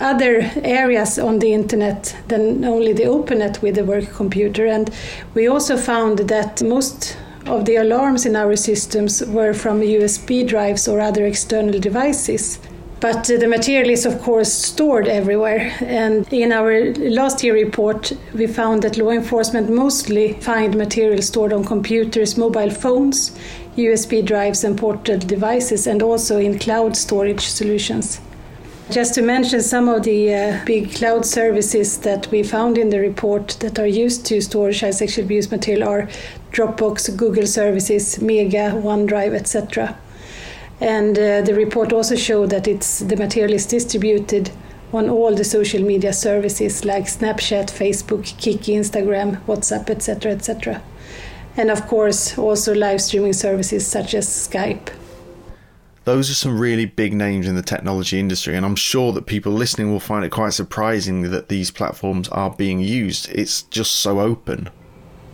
other 0.00 0.50
areas 0.62 1.18
on 1.18 1.38
the 1.38 1.52
internet 1.54 2.14
than 2.28 2.64
only 2.64 2.92
the 2.92 3.04
open 3.04 3.38
opennet 3.38 3.62
with 3.62 3.74
the 3.74 3.84
work 3.84 4.10
computer. 4.12 4.66
And 4.66 4.90
we 5.34 5.48
also 5.48 5.76
found 5.76 6.18
that 6.18 6.62
most 6.62 7.16
of 7.46 7.64
the 7.64 7.76
alarms 7.76 8.26
in 8.26 8.36
our 8.36 8.56
systems 8.56 9.24
were 9.26 9.54
from 9.54 9.80
USB 9.80 10.46
drives 10.46 10.88
or 10.88 11.00
other 11.00 11.24
external 11.26 11.78
devices. 11.80 12.58
But 12.98 13.24
the 13.24 13.46
material 13.46 13.90
is, 13.90 14.06
of 14.06 14.22
course, 14.22 14.50
stored 14.50 15.06
everywhere. 15.06 15.70
And 15.80 16.26
in 16.32 16.50
our 16.50 16.94
last 16.94 17.44
year 17.44 17.52
report, 17.52 18.12
we 18.34 18.46
found 18.46 18.82
that 18.82 18.96
law 18.96 19.10
enforcement 19.10 19.68
mostly 19.68 20.32
find 20.34 20.74
material 20.74 21.20
stored 21.20 21.52
on 21.52 21.64
computers, 21.64 22.38
mobile 22.38 22.70
phones, 22.70 23.36
USB 23.76 24.24
drives, 24.24 24.64
and 24.64 24.78
portable 24.78 25.18
devices, 25.18 25.86
and 25.86 26.02
also 26.02 26.38
in 26.38 26.58
cloud 26.58 26.96
storage 26.96 27.46
solutions. 27.46 28.18
Just 28.90 29.14
to 29.14 29.22
mention 29.22 29.60
some 29.60 29.88
of 29.88 30.04
the 30.04 30.32
uh, 30.32 30.64
big 30.64 30.94
cloud 30.94 31.26
services 31.26 31.98
that 31.98 32.30
we 32.30 32.42
found 32.42 32.78
in 32.78 32.88
the 32.88 33.00
report 33.00 33.56
that 33.60 33.78
are 33.78 33.86
used 33.86 34.24
to 34.26 34.40
store 34.40 34.72
child 34.72 34.94
sexual 34.94 35.24
abuse 35.24 35.50
material 35.50 35.88
are 35.88 36.08
Dropbox, 36.52 37.14
Google 37.16 37.46
Services, 37.46 38.22
Mega, 38.22 38.70
OneDrive, 38.70 39.34
etc. 39.34 39.98
And 40.80 41.18
uh, 41.18 41.40
the 41.40 41.54
report 41.54 41.92
also 41.92 42.16
showed 42.16 42.50
that 42.50 42.68
it's, 42.68 42.98
the 42.98 43.16
material 43.16 43.54
is 43.54 43.66
distributed 43.66 44.50
on 44.92 45.08
all 45.08 45.34
the 45.34 45.44
social 45.44 45.82
media 45.82 46.12
services 46.12 46.84
like 46.84 47.04
Snapchat, 47.04 47.70
Facebook, 47.70 48.24
Kik, 48.38 48.62
Instagram, 48.62 49.40
WhatsApp, 49.46 49.90
etc., 49.90 50.32
etc. 50.32 50.82
And 51.56 51.70
of 51.70 51.86
course, 51.86 52.36
also 52.38 52.74
live 52.74 53.00
streaming 53.00 53.32
services 53.32 53.86
such 53.86 54.14
as 54.14 54.28
Skype. 54.28 54.90
Those 56.04 56.30
are 56.30 56.34
some 56.34 56.60
really 56.60 56.84
big 56.84 57.14
names 57.14 57.48
in 57.48 57.56
the 57.56 57.62
technology 57.62 58.20
industry, 58.20 58.54
and 58.54 58.64
I'm 58.64 58.76
sure 58.76 59.12
that 59.12 59.26
people 59.26 59.52
listening 59.52 59.90
will 59.90 59.98
find 59.98 60.24
it 60.24 60.30
quite 60.30 60.52
surprising 60.52 61.30
that 61.30 61.48
these 61.48 61.72
platforms 61.72 62.28
are 62.28 62.50
being 62.50 62.78
used. 62.78 63.28
It's 63.30 63.62
just 63.62 63.90
so 63.90 64.20
open. 64.20 64.68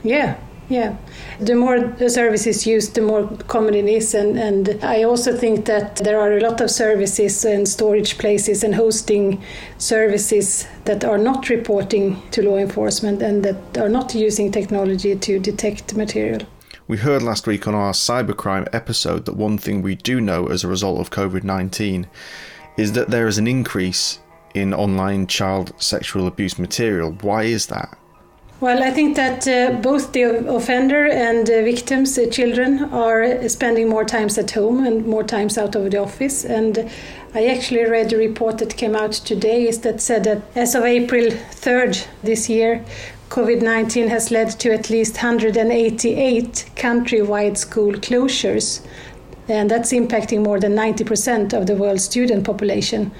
Yeah, 0.03 0.39
yeah, 0.69 0.97
the 1.41 1.55
more 1.55 1.81
the 1.81 2.09
service 2.09 2.47
is 2.47 2.67
used, 2.67 2.95
the 2.95 3.03
more 3.03 3.27
common 3.49 3.75
it 3.75 3.87
is. 3.87 4.15
And, 4.15 4.39
and 4.39 4.79
I 4.83 5.03
also 5.03 5.37
think 5.37 5.67
that 5.67 5.97
there 5.97 6.21
are 6.21 6.33
a 6.33 6.41
lot 6.41 6.61
of 6.61 6.71
services 6.71 7.45
and 7.45 7.69
storage 7.69 8.19
places 8.19 8.65
and 8.65 8.75
hosting 8.75 9.43
services 9.79 10.67
that 10.85 11.05
are 11.05 11.19
not 11.19 11.49
reporting 11.49 12.23
to 12.31 12.43
law 12.43 12.57
enforcement 12.57 13.23
and 13.23 13.45
that 13.45 13.79
are 13.79 13.89
not 13.89 14.15
using 14.15 14.51
technology 14.51 15.15
to 15.17 15.39
detect 15.39 15.95
material. 15.95 16.43
We 16.89 16.97
heard 16.99 17.23
last 17.23 17.47
week 17.47 17.67
on 17.69 17.75
our 17.75 17.93
cybercrime 17.93 18.69
episode 18.73 19.25
that 19.27 19.37
one 19.37 19.59
thing 19.59 19.83
we 19.83 19.95
do 19.95 20.21
know 20.21 20.47
as 20.47 20.65
a 20.65 20.69
result 20.69 21.01
of 21.01 21.11
COVID 21.11 21.45
19 21.45 22.09
is 22.77 22.93
that 22.93 23.09
there 23.09 23.27
is 23.27 23.39
an 23.39 23.47
increase 23.47 24.19
in 24.55 24.75
online 24.75 25.27
child 25.27 25.73
sexual 25.79 26.27
abuse 26.27 26.59
material. 26.59 27.13
Why 27.21 27.45
is 27.45 27.67
that? 27.67 27.97
Well, 28.63 28.81
I 28.81 28.93
think 28.93 29.17
that 29.17 29.49
uh, 29.49 29.73
both 29.81 30.13
the 30.13 30.23
offender 30.49 31.07
and 31.07 31.51
uh, 31.51 31.63
victims, 31.63 32.17
uh, 32.17 32.27
children, 32.31 32.85
are 32.93 33.49
spending 33.49 33.89
more 33.89 34.05
times 34.05 34.39
at 34.39 34.53
home 34.53 34.87
and 34.87 35.05
more 35.05 35.25
times 35.25 35.59
out 35.59 35.75
of 35.75 35.91
the 35.91 35.99
office. 35.99 36.45
And 36.45 36.89
I 37.35 37.49
actually 37.49 37.83
read 37.91 38.13
a 38.13 38.17
report 38.17 38.59
that 38.59 38.77
came 38.77 38.95
out 38.95 39.15
today 39.15 39.69
that 39.69 40.01
said 40.01 40.23
that 40.23 40.43
as 40.55 40.77
of 40.77 40.85
April 40.85 41.25
3rd 41.25 42.07
this 42.23 42.49
year, 42.49 42.85
COVID 43.31 43.63
19 43.63 44.07
has 44.07 44.31
led 44.31 44.51
to 44.61 44.73
at 44.73 44.91
least 44.91 45.15
188 45.15 46.71
countrywide 46.77 47.57
school 47.57 47.95
closures. 47.95 48.81
And 49.49 49.69
that's 49.73 49.93
impacting 49.93 50.45
more 50.45 50.61
than 50.61 50.77
90% 50.77 51.53
of 51.53 51.67
the 51.67 51.75
world's 51.75 52.05
student 52.05 52.45
population 52.45 53.11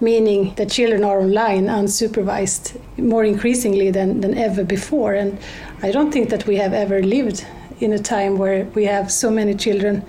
meaning 0.00 0.54
that 0.56 0.70
children 0.70 1.04
are 1.04 1.20
online 1.20 1.66
unsupervised 1.66 2.78
more 2.98 3.24
increasingly 3.24 3.90
than, 3.90 4.20
than 4.20 4.36
ever 4.36 4.64
before. 4.64 5.14
And 5.14 5.38
I 5.82 5.90
don't 5.90 6.12
think 6.12 6.30
that 6.30 6.46
we 6.46 6.56
have 6.56 6.72
ever 6.72 7.02
lived 7.02 7.46
in 7.80 7.92
a 7.92 7.98
time 7.98 8.38
where 8.38 8.64
we 8.74 8.84
have 8.84 9.10
so 9.10 9.30
many 9.30 9.54
children 9.54 10.04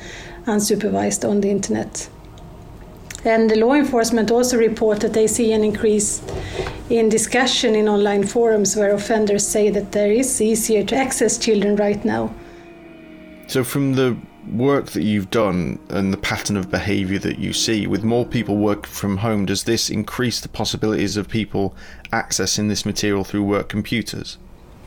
unsupervised 0.45 1.27
on 1.29 1.41
the 1.41 1.49
internet. 1.49 2.09
And 3.25 3.49
the 3.49 3.55
law 3.55 3.73
enforcement 3.73 4.31
also 4.31 4.57
report 4.57 5.01
that 5.01 5.13
they 5.13 5.27
see 5.27 5.51
an 5.51 5.63
increase 5.63 6.21
in 6.89 7.09
discussion 7.09 7.75
in 7.75 7.89
online 7.89 8.25
forums 8.25 8.75
where 8.75 8.93
offenders 8.93 9.45
say 9.45 9.69
that 9.69 9.91
there 9.91 10.11
is 10.11 10.41
easier 10.41 10.83
to 10.83 10.95
access 10.95 11.37
children 11.37 11.75
right 11.75 12.03
now. 12.05 12.33
So, 13.47 13.63
from 13.63 13.93
the 13.93 14.17
work 14.51 14.87
that 14.87 15.03
you've 15.03 15.29
done 15.29 15.79
and 15.89 16.13
the 16.13 16.17
pattern 16.17 16.57
of 16.57 16.69
behavior 16.69 17.19
that 17.19 17.39
you 17.39 17.53
see 17.53 17.87
with 17.87 18.03
more 18.03 18.25
people 18.25 18.57
work 18.57 18.85
from 18.85 19.17
home 19.17 19.45
does 19.45 19.63
this 19.63 19.89
increase 19.89 20.39
the 20.39 20.47
possibilities 20.47 21.17
of 21.17 21.27
people 21.27 21.75
accessing 22.13 22.69
this 22.69 22.85
material 22.85 23.25
through 23.25 23.43
work 23.43 23.67
computers 23.67 24.37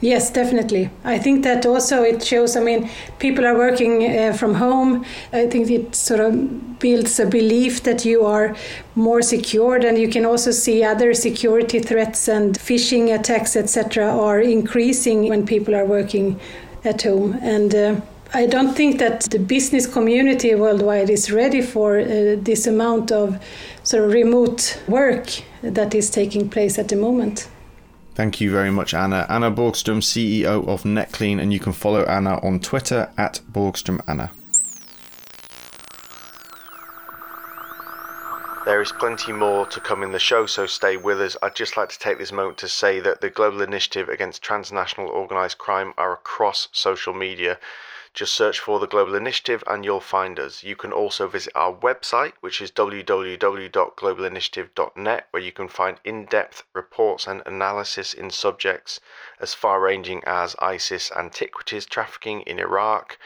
Yes, 0.02 0.30
definitely. 0.30 0.88
I 1.04 1.18
think 1.18 1.44
that 1.44 1.66
also 1.66 2.02
it 2.02 2.24
shows. 2.24 2.56
I 2.56 2.60
mean, 2.60 2.88
people 3.18 3.44
are 3.44 3.54
working 3.54 4.18
uh, 4.18 4.32
from 4.32 4.54
home. 4.54 5.04
I 5.30 5.46
think 5.46 5.70
it 5.70 5.94
sort 5.94 6.20
of 6.20 6.78
builds 6.78 7.20
a 7.20 7.26
belief 7.26 7.82
that 7.82 8.06
you 8.06 8.24
are 8.24 8.56
more 8.94 9.20
secured, 9.20 9.84
and 9.84 9.98
you 9.98 10.08
can 10.08 10.24
also 10.24 10.52
see 10.52 10.82
other 10.82 11.12
security 11.12 11.80
threats 11.80 12.28
and 12.28 12.58
phishing 12.58 13.14
attacks, 13.14 13.56
etc., 13.56 14.06
are 14.06 14.40
increasing 14.40 15.28
when 15.28 15.46
people 15.46 15.76
are 15.76 15.84
working 15.84 16.40
at 16.82 17.02
home. 17.02 17.38
And 17.42 17.74
uh, 17.74 18.00
I 18.32 18.46
don't 18.46 18.74
think 18.74 19.00
that 19.00 19.22
the 19.22 19.40
business 19.40 19.88
community 19.88 20.54
worldwide 20.54 21.10
is 21.10 21.32
ready 21.32 21.60
for 21.60 21.98
uh, 21.98 22.36
this 22.38 22.68
amount 22.68 23.10
of 23.10 23.42
sort 23.82 24.04
of 24.04 24.12
remote 24.12 24.80
work 24.86 25.26
that 25.62 25.96
is 25.96 26.10
taking 26.10 26.48
place 26.48 26.78
at 26.78 26.88
the 26.88 26.96
moment. 26.96 27.48
Thank 28.14 28.40
you 28.40 28.52
very 28.52 28.70
much, 28.70 28.94
Anna. 28.94 29.26
Anna 29.28 29.50
Borgström, 29.50 30.00
CEO 30.00 30.68
of 30.68 30.84
NetClean, 30.84 31.40
and 31.40 31.52
you 31.52 31.58
can 31.58 31.72
follow 31.72 32.04
Anna 32.04 32.38
on 32.44 32.60
Twitter 32.60 33.10
at 33.18 33.40
Borgström 33.50 34.00
Anna. 34.06 34.30
There 38.64 38.80
is 38.80 38.92
plenty 38.92 39.32
more 39.32 39.66
to 39.66 39.80
come 39.80 40.04
in 40.04 40.12
the 40.12 40.20
show, 40.20 40.46
so 40.46 40.66
stay 40.66 40.96
with 40.96 41.20
us. 41.20 41.36
I'd 41.42 41.56
just 41.56 41.76
like 41.76 41.88
to 41.88 41.98
take 41.98 42.18
this 42.18 42.30
moment 42.30 42.58
to 42.58 42.68
say 42.68 43.00
that 43.00 43.22
the 43.22 43.30
Global 43.30 43.62
Initiative 43.62 44.08
Against 44.08 44.42
Transnational 44.42 45.08
Organised 45.08 45.58
Crime 45.58 45.94
are 45.98 46.12
across 46.12 46.68
social 46.70 47.12
media. 47.12 47.58
Just 48.12 48.34
search 48.34 48.58
for 48.58 48.80
the 48.80 48.88
Global 48.88 49.14
Initiative 49.14 49.62
and 49.66 49.84
you'll 49.84 50.00
find 50.00 50.40
us. 50.40 50.64
You 50.64 50.74
can 50.74 50.92
also 50.92 51.28
visit 51.28 51.52
our 51.54 51.72
website, 51.72 52.32
which 52.40 52.60
is 52.60 52.72
www.globalinitiative.net, 52.72 55.28
where 55.30 55.42
you 55.42 55.52
can 55.52 55.68
find 55.68 56.00
in 56.04 56.24
depth 56.24 56.64
reports 56.74 57.28
and 57.28 57.42
analysis 57.46 58.12
in 58.12 58.30
subjects 58.30 58.98
as 59.38 59.54
far 59.54 59.80
ranging 59.80 60.24
as 60.24 60.56
ISIS 60.58 61.12
antiquities 61.12 61.86
trafficking 61.86 62.42
in 62.42 62.58
Iraq 62.58 63.16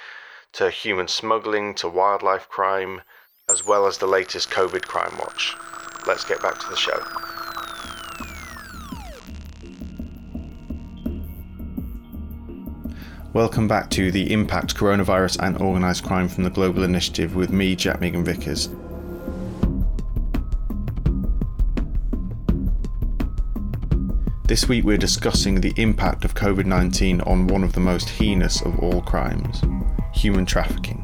to 0.53 0.69
human 0.71 1.09
smuggling 1.09 1.75
to 1.75 1.89
wildlife 1.89 2.49
crime, 2.49 3.03
as 3.49 3.65
well 3.65 3.87
as 3.87 3.99
the 3.99 4.07
latest 4.07 4.51
COVID 4.51 4.87
crime 4.87 5.17
watch. 5.19 5.57
Let's 6.07 6.25
get 6.25 6.41
back 6.43 6.61
to 6.61 6.69
the 6.69 6.77
show. 6.77 7.03
Welcome 13.35 13.67
back 13.67 13.91
to 13.91 14.13
the 14.13 14.33
Impact 14.33 14.77
Coronavirus 14.77 15.43
and 15.43 15.59
Organised 15.61 16.05
Crime 16.05 16.29
from 16.29 16.45
the 16.45 16.51
Global 16.51 16.85
Initiative 16.85 17.35
with 17.35 17.51
me, 17.51 17.75
Jack 17.75 18.01
Megan 18.01 18.25
Vickers. 18.25 18.69
This 24.45 24.69
week 24.69 24.85
we're 24.85 24.99
discussing 24.99 25.61
the 25.61 25.75
impact 25.77 26.25
of 26.25 26.37
COVID 26.37 26.65
19 26.65 27.23
on 27.23 27.49
one 27.49 27.65
of 27.65 27.73
the 27.73 27.81
most 27.81 28.09
heinous 28.09 28.63
of 28.63 28.79
all 28.79 29.03
crimes 29.03 29.63
human 30.13 30.47
trafficking. 30.47 31.03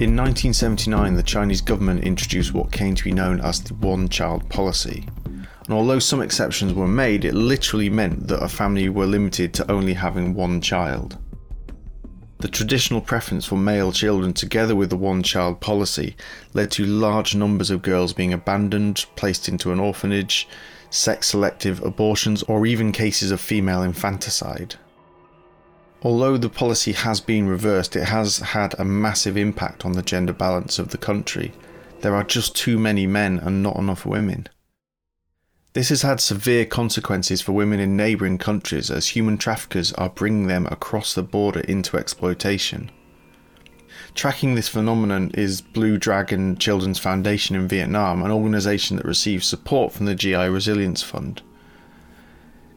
In 0.00 0.16
1979, 0.16 1.14
the 1.14 1.22
Chinese 1.22 1.60
government 1.60 2.02
introduced 2.02 2.52
what 2.52 2.72
came 2.72 2.96
to 2.96 3.04
be 3.04 3.12
known 3.12 3.40
as 3.42 3.62
the 3.62 3.74
one 3.74 4.08
child 4.08 4.50
policy. 4.50 5.06
And 5.64 5.74
although 5.74 5.98
some 5.98 6.20
exceptions 6.20 6.74
were 6.74 6.86
made, 6.86 7.24
it 7.24 7.34
literally 7.34 7.88
meant 7.88 8.28
that 8.28 8.42
a 8.42 8.48
family 8.48 8.88
were 8.88 9.06
limited 9.06 9.54
to 9.54 9.70
only 9.70 9.94
having 9.94 10.34
one 10.34 10.60
child. 10.60 11.16
The 12.38 12.48
traditional 12.48 13.00
preference 13.00 13.46
for 13.46 13.56
male 13.56 13.90
children, 13.90 14.34
together 14.34 14.76
with 14.76 14.90
the 14.90 14.96
one 14.96 15.22
child 15.22 15.60
policy, 15.60 16.14
led 16.52 16.70
to 16.72 16.84
large 16.84 17.34
numbers 17.34 17.70
of 17.70 17.80
girls 17.80 18.12
being 18.12 18.34
abandoned, 18.34 19.06
placed 19.16 19.48
into 19.48 19.72
an 19.72 19.80
orphanage, 19.80 20.46
sex 20.90 21.28
selective 21.28 21.82
abortions, 21.82 22.42
or 22.42 22.66
even 22.66 22.92
cases 22.92 23.30
of 23.30 23.40
female 23.40 23.82
infanticide. 23.82 24.74
Although 26.02 26.36
the 26.36 26.50
policy 26.50 26.92
has 26.92 27.22
been 27.22 27.48
reversed, 27.48 27.96
it 27.96 28.04
has 28.04 28.36
had 28.38 28.74
a 28.78 28.84
massive 28.84 29.38
impact 29.38 29.86
on 29.86 29.92
the 29.92 30.02
gender 30.02 30.34
balance 30.34 30.78
of 30.78 30.90
the 30.90 30.98
country. 30.98 31.52
There 32.02 32.14
are 32.14 32.24
just 32.24 32.54
too 32.54 32.78
many 32.78 33.06
men 33.06 33.38
and 33.38 33.62
not 33.62 33.76
enough 33.76 34.04
women. 34.04 34.48
This 35.74 35.88
has 35.88 36.02
had 36.02 36.20
severe 36.20 36.64
consequences 36.64 37.42
for 37.42 37.50
women 37.50 37.80
in 37.80 37.96
neighbouring 37.96 38.38
countries 38.38 38.92
as 38.92 39.08
human 39.08 39.36
traffickers 39.36 39.92
are 39.94 40.08
bringing 40.08 40.46
them 40.46 40.66
across 40.70 41.12
the 41.14 41.22
border 41.24 41.60
into 41.60 41.96
exploitation. 41.96 42.92
Tracking 44.14 44.54
this 44.54 44.68
phenomenon 44.68 45.32
is 45.34 45.60
Blue 45.60 45.98
Dragon 45.98 46.56
Children's 46.56 47.00
Foundation 47.00 47.56
in 47.56 47.66
Vietnam, 47.66 48.22
an 48.22 48.30
organisation 48.30 48.98
that 48.98 49.04
receives 49.04 49.48
support 49.48 49.92
from 49.92 50.06
the 50.06 50.14
GI 50.14 50.46
Resilience 50.48 51.02
Fund. 51.02 51.42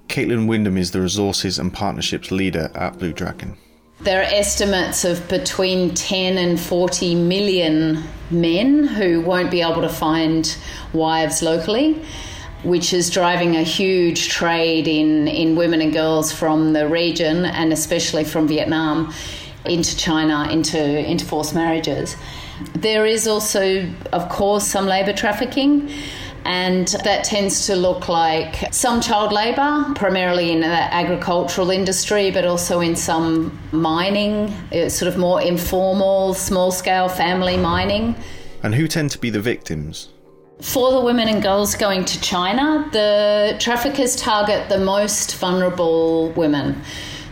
Caitlin 0.08 0.48
Wyndham 0.48 0.76
is 0.76 0.90
the 0.90 1.02
resources 1.02 1.60
and 1.60 1.72
partnerships 1.72 2.32
leader 2.32 2.72
at 2.74 2.98
Blue 2.98 3.14
Dragon. 3.14 3.58
There 4.00 4.22
are 4.22 4.34
estimates 4.34 5.06
of 5.06 5.28
between 5.30 5.94
10 5.94 6.40
and 6.40 6.60
40 6.60 7.14
million 7.14 8.06
men 8.32 8.86
who 8.86 9.22
won't 9.22 9.52
be 9.52 9.62
able 9.62 9.82
to 9.82 9.90
find 9.90 10.58
wives 10.94 11.44
locally 11.44 12.04
which 12.64 12.94
is 12.94 13.10
driving 13.10 13.56
a 13.56 13.64
huge 13.64 14.30
trade 14.30 14.88
in, 14.88 15.28
in 15.28 15.56
women 15.56 15.82
and 15.82 15.94
girls 15.94 16.32
from 16.32 16.74
the 16.74 16.88
region 16.88 17.46
and 17.46 17.72
especially 17.72 18.24
from 18.24 18.48
Vietnam 18.48 19.14
into 19.66 19.96
China, 19.98 20.48
into, 20.52 20.80
into 20.80 21.26
forced 21.26 21.54
marriages. 21.54 22.16
There 22.74 23.06
is 23.06 23.28
also, 23.28 23.88
of 24.12 24.30
course, 24.30 24.66
some 24.66 24.86
labour 24.86 25.14
trafficking. 25.14 25.92
And 26.46 26.88
that 27.04 27.26
tends 27.26 27.66
to 27.66 27.76
look 27.76 28.08
like 28.08 28.74
some 28.74 29.02
child 29.02 29.34
labour, 29.34 29.92
primarily 29.96 30.54
in 30.54 30.62
the 30.62 30.66
agricultural 30.68 31.72
industry, 31.72 32.32
but 32.32 32.46
also 32.46 32.80
in 32.80 32.96
some 32.96 33.60
mining, 33.74 34.54
uh, 34.72 34.88
sort 34.88 35.12
of 35.12 35.18
more 35.18 35.42
informal, 35.42 36.34
small 36.34 36.72
scale 36.72 37.10
family 37.10 37.58
mining. 37.58 38.16
And 38.64 38.76
who 38.76 38.88
tend 38.88 39.12
to 39.12 39.18
be 39.20 39.30
the 39.30 39.42
victims? 39.42 40.08
For 40.62 40.92
the 40.92 41.02
women 41.02 41.28
and 41.28 41.44
girls 41.44 41.76
going 41.76 42.04
to 42.06 42.20
China, 42.20 42.90
the 42.92 43.56
traffickers 43.60 44.16
target 44.16 44.70
the 44.70 44.80
most 44.80 45.36
vulnerable 45.36 46.32
women. 46.32 46.82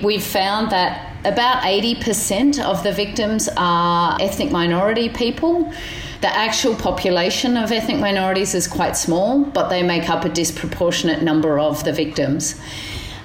We've 0.04 0.24
found 0.24 0.70
that 0.72 1.12
about 1.26 1.64
80% 1.64 2.64
of 2.64 2.84
the 2.84 2.92
victims 2.92 3.50
are 3.58 4.16
ethnic 4.22 4.52
minority 4.52 5.10
people. 5.10 5.74
The 6.22 6.28
actual 6.28 6.76
population 6.76 7.58
of 7.58 7.72
ethnic 7.72 7.98
minorities 7.98 8.54
is 8.54 8.68
quite 8.68 8.96
small, 8.96 9.44
but 9.44 9.70
they 9.70 9.82
make 9.82 10.08
up 10.08 10.24
a 10.24 10.30
disproportionate 10.30 11.24
number 11.24 11.58
of 11.58 11.84
the 11.84 11.94
victims. 11.94 12.62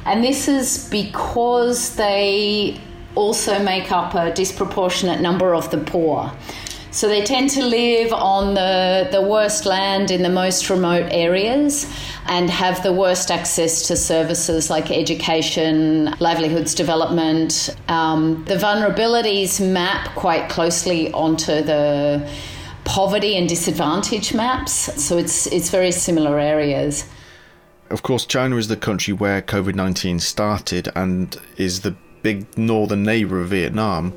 And 0.06 0.24
this 0.24 0.48
is 0.48 0.88
because 0.88 1.96
they 1.96 2.80
also 3.14 3.62
make 3.62 3.92
up 3.92 4.14
a 4.14 4.32
disproportionate 4.32 5.20
number 5.20 5.54
of 5.54 5.70
the 5.70 5.78
poor. 5.78 6.32
So 6.92 7.06
they 7.06 7.22
tend 7.22 7.50
to 7.50 7.62
live 7.62 8.12
on 8.12 8.54
the, 8.54 9.08
the 9.12 9.22
worst 9.22 9.64
land 9.64 10.10
in 10.10 10.22
the 10.22 10.28
most 10.28 10.68
remote 10.68 11.06
areas 11.12 11.86
and 12.26 12.50
have 12.50 12.82
the 12.82 12.92
worst 12.92 13.30
access 13.30 13.86
to 13.86 13.96
services 13.96 14.70
like 14.70 14.90
education, 14.90 16.12
livelihoods 16.18 16.74
development. 16.74 17.76
Um, 17.86 18.44
the 18.46 18.56
vulnerabilities 18.56 19.64
map 19.64 20.14
quite 20.16 20.48
closely 20.48 21.12
onto 21.12 21.62
the 21.62 22.28
poverty 22.84 23.36
and 23.36 23.48
disadvantage 23.48 24.34
maps. 24.34 24.72
So 25.02 25.16
it's, 25.16 25.46
it's 25.46 25.70
very 25.70 25.92
similar 25.92 26.40
areas. 26.40 27.08
Of 27.90 28.02
course, 28.02 28.26
China 28.26 28.56
is 28.56 28.66
the 28.66 28.76
country 28.76 29.14
where 29.14 29.42
COVID 29.42 29.76
19 29.76 30.18
started 30.18 30.88
and 30.96 31.36
is 31.56 31.82
the 31.82 31.94
big 32.22 32.58
northern 32.58 33.04
neighbour 33.04 33.40
of 33.40 33.48
Vietnam. 33.48 34.12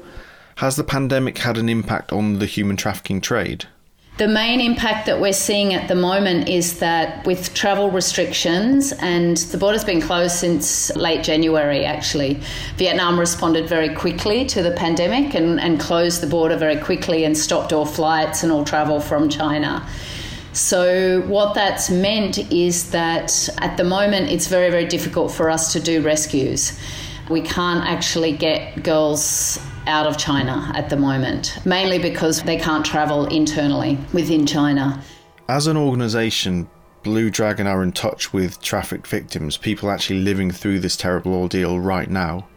Has 0.57 0.75
the 0.75 0.83
pandemic 0.83 1.39
had 1.39 1.57
an 1.57 1.69
impact 1.69 2.11
on 2.11 2.39
the 2.39 2.45
human 2.45 2.77
trafficking 2.77 3.21
trade? 3.21 3.65
The 4.17 4.27
main 4.27 4.61
impact 4.61 5.07
that 5.07 5.19
we're 5.19 5.33
seeing 5.33 5.73
at 5.73 5.87
the 5.87 5.95
moment 5.95 6.47
is 6.47 6.77
that 6.77 7.25
with 7.25 7.55
travel 7.55 7.89
restrictions, 7.89 8.91
and 8.99 9.37
the 9.37 9.57
border's 9.57 9.83
been 9.83 10.01
closed 10.01 10.35
since 10.35 10.95
late 10.95 11.23
January 11.23 11.83
actually, 11.83 12.39
Vietnam 12.77 13.19
responded 13.19 13.67
very 13.67 13.89
quickly 13.95 14.45
to 14.45 14.61
the 14.61 14.69
pandemic 14.69 15.33
and, 15.33 15.59
and 15.59 15.79
closed 15.79 16.21
the 16.21 16.27
border 16.27 16.55
very 16.55 16.77
quickly 16.77 17.23
and 17.23 17.35
stopped 17.35 17.73
all 17.73 17.87
flights 17.87 18.43
and 18.43 18.51
all 18.51 18.63
travel 18.63 18.99
from 18.99 19.29
China. 19.29 19.83
So, 20.51 21.21
what 21.21 21.55
that's 21.55 21.89
meant 21.89 22.37
is 22.51 22.91
that 22.91 23.49
at 23.57 23.77
the 23.77 23.83
moment 23.83 24.29
it's 24.29 24.45
very, 24.45 24.69
very 24.69 24.85
difficult 24.85 25.31
for 25.31 25.49
us 25.49 25.73
to 25.73 25.79
do 25.79 26.03
rescues. 26.03 26.79
We 27.29 27.41
can't 27.41 27.85
actually 27.85 28.33
get 28.33 28.83
girls 28.83 29.59
out 29.87 30.05
of 30.05 30.17
China 30.17 30.71
at 30.75 30.89
the 30.89 30.97
moment, 30.97 31.57
mainly 31.65 31.99
because 31.99 32.43
they 32.43 32.57
can't 32.57 32.85
travel 32.85 33.25
internally 33.27 33.97
within 34.13 34.45
China. 34.45 35.01
As 35.47 35.67
an 35.67 35.77
organisation, 35.77 36.69
Blue 37.03 37.29
Dragon 37.29 37.67
are 37.67 37.83
in 37.83 37.91
touch 37.91 38.31
with 38.31 38.61
trafficked 38.61 39.07
victims, 39.07 39.57
people 39.57 39.89
actually 39.89 40.19
living 40.19 40.51
through 40.51 40.79
this 40.79 40.95
terrible 40.95 41.33
ordeal 41.33 41.79
right 41.79 42.09
now. 42.09 42.47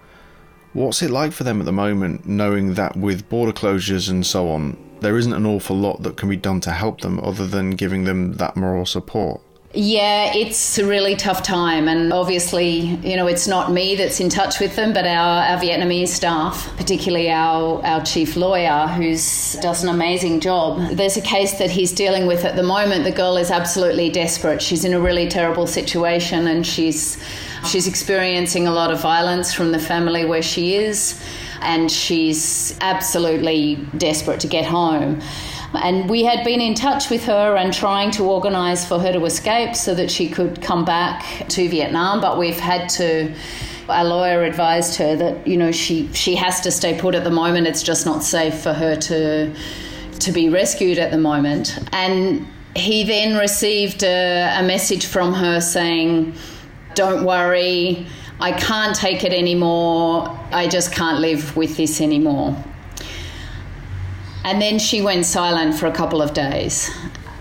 What's 0.72 1.02
it 1.02 1.10
like 1.10 1.32
for 1.32 1.44
them 1.44 1.60
at 1.60 1.64
the 1.64 1.72
moment, 1.72 2.26
knowing 2.26 2.74
that 2.74 2.96
with 2.96 3.28
border 3.28 3.52
closures 3.52 4.10
and 4.10 4.24
so 4.26 4.50
on, 4.50 4.76
there 5.00 5.16
isn't 5.16 5.32
an 5.32 5.46
awful 5.46 5.76
lot 5.76 6.02
that 6.02 6.16
can 6.16 6.28
be 6.28 6.36
done 6.36 6.60
to 6.60 6.70
help 6.70 7.00
them 7.00 7.18
other 7.20 7.46
than 7.46 7.70
giving 7.70 8.04
them 8.04 8.34
that 8.34 8.56
moral 8.56 8.86
support? 8.86 9.40
Yeah, 9.78 10.32
it's 10.34 10.78
a 10.78 10.86
really 10.86 11.16
tough 11.16 11.42
time. 11.42 11.86
And 11.86 12.10
obviously, 12.10 12.70
you 12.70 13.14
know, 13.14 13.26
it's 13.26 13.46
not 13.46 13.70
me 13.70 13.94
that's 13.94 14.20
in 14.20 14.30
touch 14.30 14.58
with 14.58 14.74
them, 14.74 14.94
but 14.94 15.06
our, 15.06 15.42
our 15.42 15.58
Vietnamese 15.58 16.08
staff, 16.08 16.74
particularly 16.78 17.30
our, 17.30 17.84
our 17.84 18.02
chief 18.02 18.36
lawyer, 18.36 18.86
who 18.86 19.10
does 19.10 19.82
an 19.82 19.90
amazing 19.90 20.40
job. 20.40 20.80
There's 20.92 21.18
a 21.18 21.20
case 21.20 21.58
that 21.58 21.70
he's 21.70 21.92
dealing 21.92 22.26
with 22.26 22.46
at 22.46 22.56
the 22.56 22.62
moment. 22.62 23.04
The 23.04 23.12
girl 23.12 23.36
is 23.36 23.50
absolutely 23.50 24.08
desperate. 24.08 24.62
She's 24.62 24.86
in 24.86 24.94
a 24.94 25.00
really 25.00 25.28
terrible 25.28 25.66
situation 25.66 26.46
and 26.46 26.66
she's, 26.66 27.22
she's 27.66 27.86
experiencing 27.86 28.66
a 28.66 28.72
lot 28.72 28.90
of 28.90 29.02
violence 29.02 29.52
from 29.52 29.72
the 29.72 29.78
family 29.78 30.24
where 30.24 30.42
she 30.42 30.76
is. 30.76 31.22
And 31.60 31.90
she's 31.90 32.78
absolutely 32.80 33.76
desperate 33.98 34.40
to 34.40 34.46
get 34.46 34.64
home. 34.64 35.20
And 35.74 36.08
we 36.08 36.24
had 36.24 36.44
been 36.44 36.60
in 36.60 36.74
touch 36.74 37.10
with 37.10 37.24
her 37.24 37.56
and 37.56 37.72
trying 37.72 38.10
to 38.12 38.24
organise 38.24 38.86
for 38.86 38.98
her 38.98 39.12
to 39.12 39.24
escape 39.24 39.74
so 39.74 39.94
that 39.94 40.10
she 40.10 40.28
could 40.28 40.62
come 40.62 40.84
back 40.84 41.48
to 41.48 41.68
Vietnam, 41.68 42.20
but 42.20 42.38
we've 42.38 42.60
had 42.60 42.88
to 42.90 43.34
our 43.88 44.04
lawyer 44.04 44.42
advised 44.42 44.96
her 44.96 45.14
that 45.14 45.46
you 45.46 45.56
know 45.56 45.70
she 45.70 46.12
she 46.12 46.34
has 46.34 46.60
to 46.60 46.72
stay 46.72 46.98
put 46.98 47.14
at 47.14 47.24
the 47.24 47.30
moment. 47.30 47.66
It's 47.66 47.82
just 47.82 48.04
not 48.04 48.22
safe 48.22 48.58
for 48.60 48.72
her 48.72 48.96
to 48.96 49.54
to 50.20 50.32
be 50.32 50.48
rescued 50.48 50.98
at 50.98 51.10
the 51.10 51.18
moment. 51.18 51.78
And 51.92 52.46
he 52.74 53.04
then 53.04 53.38
received 53.38 54.02
a, 54.02 54.58
a 54.58 54.62
message 54.62 55.06
from 55.06 55.32
her 55.34 55.60
saying 55.60 56.34
don't 56.94 57.24
worry 57.24 58.06
I 58.38 58.52
can't 58.52 58.94
take 58.94 59.24
it 59.24 59.32
anymore. 59.32 60.28
I 60.52 60.68
just 60.68 60.92
can't 60.92 61.20
live 61.20 61.56
with 61.56 61.76
this 61.76 62.00
anymore 62.00 62.54
and 64.46 64.62
then 64.62 64.78
she 64.78 65.02
went 65.02 65.26
silent 65.26 65.74
for 65.74 65.86
a 65.86 65.92
couple 65.92 66.22
of 66.22 66.32
days. 66.32 66.88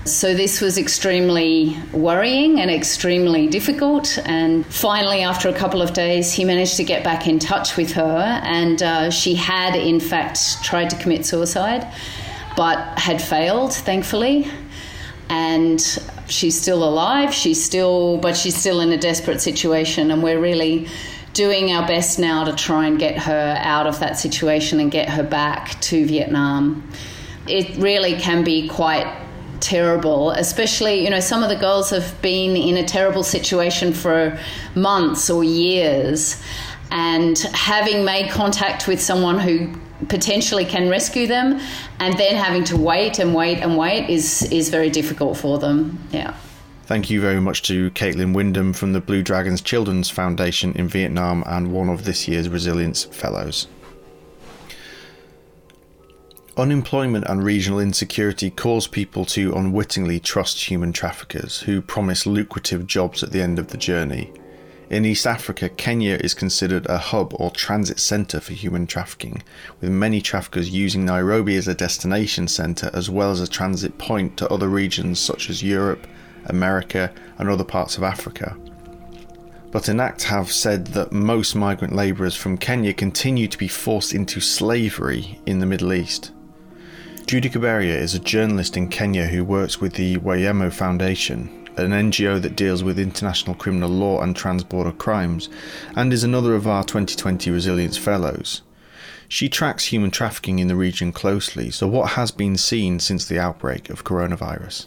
So 0.05 0.33
this 0.33 0.59
was 0.59 0.79
extremely 0.79 1.77
worrying 1.93 2.59
and 2.59 2.71
extremely 2.71 3.47
difficult. 3.47 4.17
And 4.25 4.65
finally, 4.65 5.21
after 5.21 5.47
a 5.47 5.53
couple 5.53 5.83
of 5.83 5.93
days, 5.93 6.33
he 6.33 6.43
managed 6.43 6.77
to 6.77 6.83
get 6.83 7.03
back 7.03 7.27
in 7.27 7.37
touch 7.37 7.77
with 7.77 7.91
her. 7.91 8.41
And 8.43 8.81
uh, 8.81 9.11
she 9.11 9.35
had, 9.35 9.75
in 9.75 9.99
fact, 9.99 10.63
tried 10.63 10.89
to 10.89 10.95
commit 10.95 11.27
suicide, 11.27 11.87
but 12.57 12.97
had 12.97 13.21
failed, 13.21 13.73
thankfully. 13.73 14.47
And 15.29 15.79
she's 16.27 16.59
still 16.59 16.83
alive. 16.83 17.31
She's 17.31 17.63
still, 17.63 18.17
but 18.17 18.35
she's 18.35 18.55
still 18.55 18.79
in 18.79 18.91
a 18.91 18.97
desperate 18.97 19.41
situation. 19.41 20.09
And 20.09 20.23
we're 20.23 20.41
really 20.41 20.87
doing 21.35 21.71
our 21.73 21.85
best 21.85 22.17
now 22.17 22.45
to 22.45 22.53
try 22.53 22.87
and 22.87 22.97
get 22.97 23.17
her 23.19 23.55
out 23.59 23.85
of 23.85 23.99
that 23.99 24.17
situation 24.17 24.79
and 24.79 24.89
get 24.89 25.09
her 25.09 25.21
back 25.21 25.79
to 25.81 26.05
Vietnam. 26.05 26.89
It 27.45 27.77
really 27.77 28.13
can 28.15 28.43
be 28.43 28.67
quite 28.69 29.05
terrible, 29.59 30.31
especially, 30.31 31.03
you 31.03 31.09
know, 31.09 31.19
some 31.19 31.43
of 31.43 31.49
the 31.49 31.55
girls 31.57 31.89
have 31.89 32.19
been 32.21 32.55
in 32.55 32.77
a 32.77 32.87
terrible 32.87 33.23
situation 33.23 33.93
for 33.93 34.39
months 34.75 35.29
or 35.29 35.43
years. 35.43 36.41
And 36.89 37.37
having 37.53 38.05
made 38.05 38.31
contact 38.31 38.87
with 38.87 39.01
someone 39.01 39.37
who 39.37 39.73
potentially 40.07 40.65
can 40.65 40.89
rescue 40.89 41.27
them 41.27 41.59
and 41.99 42.17
then 42.17 42.35
having 42.35 42.63
to 42.65 42.77
wait 42.77 43.19
and 43.19 43.35
wait 43.35 43.59
and 43.59 43.77
wait 43.77 44.09
is, 44.09 44.43
is 44.51 44.69
very 44.69 44.89
difficult 44.89 45.37
for 45.37 45.59
them. 45.59 45.99
Yeah. 46.11 46.33
Thank 46.85 47.09
you 47.09 47.19
very 47.19 47.41
much 47.41 47.63
to 47.63 47.89
Caitlin 47.89 48.35
Wyndham 48.35 48.71
from 48.71 48.93
the 48.93 49.01
Blue 49.01 49.23
Dragons 49.23 49.59
Children's 49.59 50.11
Foundation 50.11 50.71
in 50.73 50.87
Vietnam 50.87 51.43
and 51.47 51.73
one 51.73 51.89
of 51.89 52.05
this 52.05 52.27
year's 52.27 52.47
Resilience 52.47 53.05
Fellows. 53.05 53.67
Unemployment 56.55 57.25
and 57.25 57.43
regional 57.43 57.79
insecurity 57.79 58.51
cause 58.51 58.85
people 58.85 59.25
to 59.25 59.55
unwittingly 59.55 60.19
trust 60.19 60.69
human 60.69 60.93
traffickers 60.93 61.61
who 61.61 61.81
promise 61.81 62.27
lucrative 62.27 62.85
jobs 62.85 63.23
at 63.23 63.31
the 63.31 63.41
end 63.41 63.57
of 63.57 63.69
the 63.69 63.77
journey. 63.77 64.31
In 64.87 65.05
East 65.05 65.25
Africa, 65.25 65.69
Kenya 65.69 66.17
is 66.17 66.35
considered 66.35 66.85
a 66.85 66.99
hub 66.99 67.33
or 67.39 67.49
transit 67.49 67.99
centre 67.99 68.39
for 68.39 68.53
human 68.53 68.85
trafficking, 68.85 69.41
with 69.81 69.89
many 69.89 70.21
traffickers 70.21 70.69
using 70.69 71.03
Nairobi 71.03 71.55
as 71.55 71.67
a 71.67 71.73
destination 71.73 72.47
centre 72.47 72.91
as 72.93 73.09
well 73.09 73.31
as 73.31 73.41
a 73.41 73.47
transit 73.47 73.97
point 73.97 74.37
to 74.37 74.47
other 74.49 74.69
regions 74.69 75.19
such 75.19 75.49
as 75.49 75.63
Europe, 75.63 76.05
America, 76.45 77.11
and 77.37 77.49
other 77.49 77.63
parts 77.63 77.97
of 77.97 78.03
Africa. 78.03 78.55
But 79.71 79.89
ENACT 79.89 80.23
have 80.23 80.51
said 80.51 80.87
that 80.87 81.11
most 81.11 81.53
migrant 81.55 81.93
labourers 81.93 82.35
from 82.35 82.57
Kenya 82.57 82.93
continue 82.93 83.47
to 83.47 83.57
be 83.57 83.67
forced 83.67 84.13
into 84.13 84.39
slavery 84.39 85.39
in 85.45 85.59
the 85.59 85.65
Middle 85.65 85.91
East. 85.91 86.31
Judy 87.27 87.49
Kaberia 87.49 87.95
is 87.95 88.13
a 88.13 88.19
journalist 88.19 88.77
in 88.77 88.87
Kenya 88.87 89.25
who 89.25 89.43
works 89.43 89.81
with 89.81 89.95
the 89.95 90.17
Wayamo 90.17 90.71
Foundation, 90.71 91.67
an 91.75 91.89
NGO 91.89 92.41
that 92.41 92.55
deals 92.55 92.83
with 92.83 92.99
international 92.99 93.55
criminal 93.55 93.89
law 93.89 94.21
and 94.21 94.35
transborder 94.35 94.97
crimes, 94.97 95.49
and 95.95 96.13
is 96.13 96.23
another 96.23 96.55
of 96.55 96.67
our 96.67 96.83
2020 96.83 97.51
Resilience 97.51 97.97
Fellows. 97.97 98.61
She 99.27 99.49
tracks 99.49 99.85
human 99.85 100.11
trafficking 100.11 100.59
in 100.59 100.67
the 100.67 100.75
region 100.75 101.11
closely, 101.11 101.71
so 101.71 101.87
what 101.87 102.11
has 102.11 102.31
been 102.31 102.55
seen 102.57 102.99
since 102.99 103.25
the 103.25 103.39
outbreak 103.39 103.89
of 103.89 104.03
coronavirus? 104.03 104.85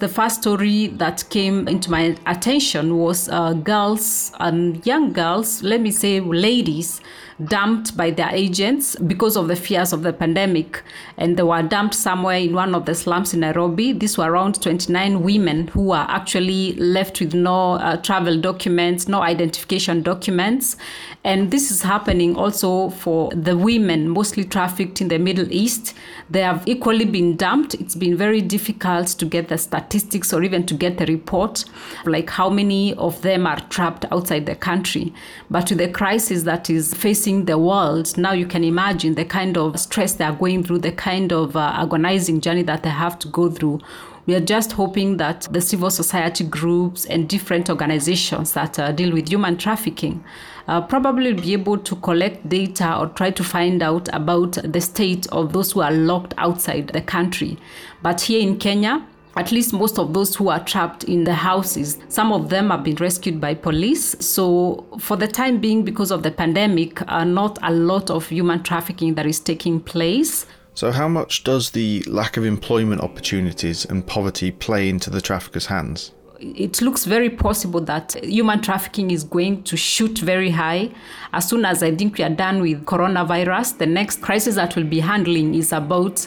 The 0.00 0.08
first 0.08 0.42
story 0.42 0.88
that 0.88 1.22
came 1.30 1.68
into 1.68 1.88
my 1.88 2.16
attention 2.26 2.98
was 2.98 3.28
uh, 3.28 3.52
girls 3.52 4.32
and 4.40 4.84
young 4.84 5.12
girls, 5.12 5.62
let 5.62 5.80
me 5.80 5.92
say 5.92 6.18
ladies, 6.18 7.00
dumped 7.44 7.96
by 7.96 8.10
their 8.10 8.30
agents 8.30 8.96
because 8.96 9.36
of 9.36 9.46
the 9.46 9.54
fears 9.54 9.92
of 9.92 10.02
the 10.02 10.12
pandemic. 10.12 10.82
And 11.16 11.36
they 11.36 11.44
were 11.44 11.62
dumped 11.62 11.94
somewhere 11.94 12.38
in 12.38 12.54
one 12.54 12.74
of 12.74 12.86
the 12.86 12.94
slums 12.96 13.34
in 13.34 13.40
Nairobi. 13.40 13.92
These 13.92 14.18
were 14.18 14.32
around 14.32 14.60
29 14.60 15.22
women 15.22 15.68
who 15.68 15.84
were 15.84 16.06
actually 16.08 16.74
left 16.74 17.20
with 17.20 17.32
no 17.32 17.74
uh, 17.74 17.96
travel 17.98 18.40
documents, 18.40 19.06
no 19.06 19.22
identification 19.22 20.02
documents. 20.02 20.76
And 21.22 21.52
this 21.52 21.70
is 21.70 21.82
happening 21.82 22.34
also 22.34 22.90
for 22.90 23.30
the 23.30 23.56
women 23.56 24.08
mostly 24.08 24.42
trafficked 24.42 25.00
in 25.00 25.06
the 25.06 25.20
Middle 25.20 25.50
East. 25.52 25.94
They 26.28 26.40
have 26.40 26.64
equally 26.66 27.04
been 27.04 27.36
dumped. 27.36 27.74
It's 27.74 27.94
been 27.94 28.16
very 28.16 28.40
difficult 28.40 29.06
to 29.06 29.24
get 29.24 29.48
the 29.48 29.56
statistics 29.56 29.83
or 30.32 30.42
even 30.42 30.66
to 30.66 30.74
get 30.74 30.98
the 30.98 31.06
report, 31.06 31.64
like 32.04 32.30
how 32.30 32.50
many 32.50 32.94
of 32.94 33.22
them 33.22 33.46
are 33.46 33.60
trapped 33.68 34.04
outside 34.10 34.46
the 34.46 34.54
country. 34.54 35.12
But 35.50 35.70
with 35.70 35.78
the 35.78 35.88
crisis 35.88 36.42
that 36.44 36.70
is 36.70 36.94
facing 36.94 37.44
the 37.44 37.58
world, 37.58 38.16
now 38.16 38.32
you 38.32 38.46
can 38.46 38.64
imagine 38.64 39.14
the 39.14 39.24
kind 39.24 39.56
of 39.56 39.78
stress 39.78 40.14
they 40.14 40.24
are 40.24 40.34
going 40.34 40.62
through, 40.64 40.78
the 40.78 40.92
kind 40.92 41.32
of 41.32 41.56
uh, 41.56 41.72
agonizing 41.74 42.40
journey 42.40 42.62
that 42.62 42.82
they 42.82 42.90
have 42.90 43.18
to 43.20 43.28
go 43.28 43.50
through. 43.50 43.80
We 44.26 44.34
are 44.34 44.40
just 44.40 44.72
hoping 44.72 45.18
that 45.18 45.46
the 45.50 45.60
civil 45.60 45.90
society 45.90 46.44
groups 46.44 47.04
and 47.04 47.28
different 47.28 47.68
organizations 47.68 48.54
that 48.54 48.78
uh, 48.78 48.90
deal 48.90 49.12
with 49.12 49.28
human 49.28 49.58
trafficking 49.58 50.24
uh, 50.66 50.80
probably 50.80 51.32
be 51.34 51.52
able 51.52 51.78
to 51.78 51.96
collect 51.96 52.48
data 52.48 52.98
or 52.98 53.08
try 53.08 53.30
to 53.30 53.44
find 53.44 53.82
out 53.82 54.08
about 54.14 54.52
the 54.64 54.80
state 54.80 55.26
of 55.28 55.52
those 55.52 55.72
who 55.72 55.82
are 55.82 55.92
locked 55.92 56.34
outside 56.38 56.88
the 56.88 57.02
country. 57.02 57.58
But 58.02 58.22
here 58.22 58.40
in 58.40 58.58
Kenya, 58.58 59.06
at 59.36 59.50
least 59.50 59.72
most 59.72 59.98
of 59.98 60.14
those 60.14 60.34
who 60.36 60.48
are 60.48 60.62
trapped 60.64 61.04
in 61.04 61.24
the 61.24 61.34
houses, 61.34 61.98
some 62.08 62.32
of 62.32 62.50
them 62.50 62.70
have 62.70 62.84
been 62.84 62.96
rescued 62.96 63.40
by 63.40 63.54
police. 63.54 64.14
So, 64.20 64.86
for 65.00 65.16
the 65.16 65.26
time 65.26 65.60
being, 65.60 65.84
because 65.84 66.10
of 66.10 66.22
the 66.22 66.30
pandemic, 66.30 67.02
uh, 67.10 67.24
not 67.24 67.58
a 67.62 67.72
lot 67.72 68.10
of 68.10 68.28
human 68.28 68.62
trafficking 68.62 69.14
that 69.14 69.26
is 69.26 69.40
taking 69.40 69.80
place. 69.80 70.46
So, 70.74 70.90
how 70.90 71.08
much 71.08 71.44
does 71.44 71.70
the 71.70 72.02
lack 72.08 72.36
of 72.36 72.44
employment 72.44 73.00
opportunities 73.00 73.84
and 73.84 74.06
poverty 74.06 74.50
play 74.50 74.88
into 74.88 75.10
the 75.10 75.20
traffickers' 75.20 75.66
hands? 75.66 76.12
It 76.40 76.82
looks 76.82 77.04
very 77.04 77.30
possible 77.30 77.80
that 77.82 78.14
human 78.22 78.60
trafficking 78.60 79.10
is 79.10 79.24
going 79.24 79.62
to 79.64 79.76
shoot 79.76 80.18
very 80.18 80.50
high. 80.50 80.90
As 81.32 81.48
soon 81.48 81.64
as 81.64 81.82
I 81.82 81.94
think 81.94 82.18
we 82.18 82.24
are 82.24 82.30
done 82.30 82.60
with 82.60 82.84
coronavirus, 82.84 83.78
the 83.78 83.86
next 83.86 84.20
crisis 84.20 84.56
that 84.56 84.76
we'll 84.76 84.86
be 84.86 85.00
handling 85.00 85.54
is 85.54 85.72
about 85.72 86.26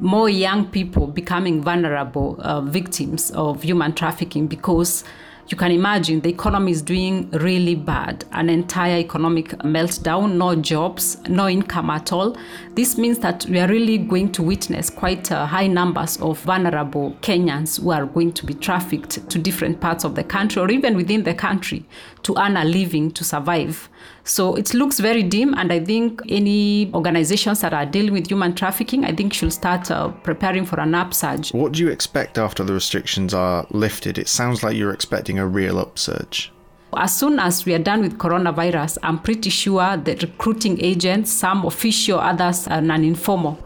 more 0.00 0.28
young 0.28 0.66
people 0.70 1.06
becoming 1.06 1.62
vulnerable 1.62 2.36
uh, 2.40 2.60
victims 2.60 3.30
of 3.32 3.62
human 3.62 3.92
trafficking 3.92 4.46
because 4.46 5.04
you 5.48 5.56
can 5.56 5.72
imagine 5.72 6.20
the 6.20 6.28
economy 6.28 6.72
is 6.72 6.82
doing 6.82 7.30
really 7.30 7.74
bad. 7.74 8.26
An 8.32 8.50
entire 8.50 8.98
economic 8.98 9.48
meltdown 9.60 10.34
no 10.34 10.54
jobs 10.54 11.16
no 11.26 11.48
income 11.48 11.88
at 11.88 12.12
all. 12.12 12.36
This 12.74 12.98
means 12.98 13.18
that 13.20 13.46
we 13.46 13.58
are 13.58 13.66
really 13.66 13.96
going 13.96 14.30
to 14.32 14.42
witness 14.42 14.90
quite 14.90 15.32
uh, 15.32 15.46
high 15.46 15.66
numbers 15.66 16.18
of 16.18 16.38
vulnerable 16.40 17.12
kenyans 17.22 17.80
who 17.80 17.90
are 17.90 18.04
going 18.04 18.32
to 18.34 18.44
be 18.44 18.52
trafficked 18.52 19.28
to 19.30 19.38
different 19.38 19.80
parts 19.80 20.04
of 20.04 20.16
the 20.16 20.24
country 20.24 20.60
or 20.60 20.70
even 20.70 20.96
within 20.96 21.22
the 21.22 21.34
country 21.34 21.86
to 22.24 22.34
earn 22.38 22.56
a 22.58 22.64
living 22.64 23.10
to 23.12 23.24
survive 23.24 23.88
so 24.28 24.54
it 24.56 24.74
looks 24.74 25.00
very 25.00 25.22
dim, 25.22 25.54
and 25.54 25.72
I 25.72 25.80
think 25.80 26.20
any 26.28 26.92
organizations 26.92 27.60
that 27.62 27.72
are 27.72 27.86
dealing 27.86 28.12
with 28.12 28.28
human 28.28 28.54
trafficking, 28.54 29.04
I 29.04 29.14
think 29.14 29.32
should 29.32 29.52
start 29.52 29.90
uh, 29.90 30.08
preparing 30.08 30.66
for 30.66 30.78
an 30.80 30.94
upsurge. 30.94 31.52
What 31.52 31.72
do 31.72 31.82
you 31.82 31.88
expect 31.88 32.36
after 32.36 32.62
the 32.62 32.74
restrictions 32.74 33.32
are 33.32 33.66
lifted? 33.70 34.18
It 34.18 34.28
sounds 34.28 34.62
like 34.62 34.76
you're 34.76 34.92
expecting 34.92 35.38
a 35.38 35.46
real 35.46 35.78
upsurge. 35.78 36.52
As 36.94 37.16
soon 37.16 37.38
as 37.38 37.64
we 37.64 37.74
are 37.74 37.78
done 37.78 38.02
with 38.02 38.18
coronavirus, 38.18 38.98
I'm 39.02 39.18
pretty 39.18 39.50
sure 39.50 39.96
the 39.96 40.14
recruiting 40.16 40.78
agents, 40.82 41.30
some 41.32 41.64
official, 41.64 42.20
others 42.20 42.68
are 42.68 42.82
non 42.82 43.04
informal, 43.04 43.58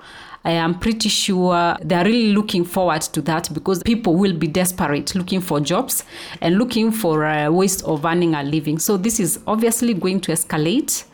I 0.45 0.53
am 0.53 0.79
pretty 0.79 1.09
sure 1.09 1.77
they're 1.83 2.05
really 2.05 2.33
looking 2.33 2.65
forward 2.65 3.03
to 3.03 3.23
that 3.23 3.53
because 3.55 3.83
people 3.83 4.17
will 4.17 4.33
be 4.37 4.49
desperate 4.49 5.15
looking 5.15 5.41
for 5.41 5.61
jobs 5.61 6.05
and 6.41 6.59
looking 6.59 6.91
for 6.91 7.25
uh, 7.25 7.51
ways 7.51 7.83
of 7.83 8.05
earning 8.05 8.35
a 8.35 8.43
living. 8.43 8.79
So 8.79 8.97
this 8.97 9.21
is 9.21 9.39
obviously 9.47 9.95
going 9.95 10.21
to 10.23 10.33
escalate 10.33 11.05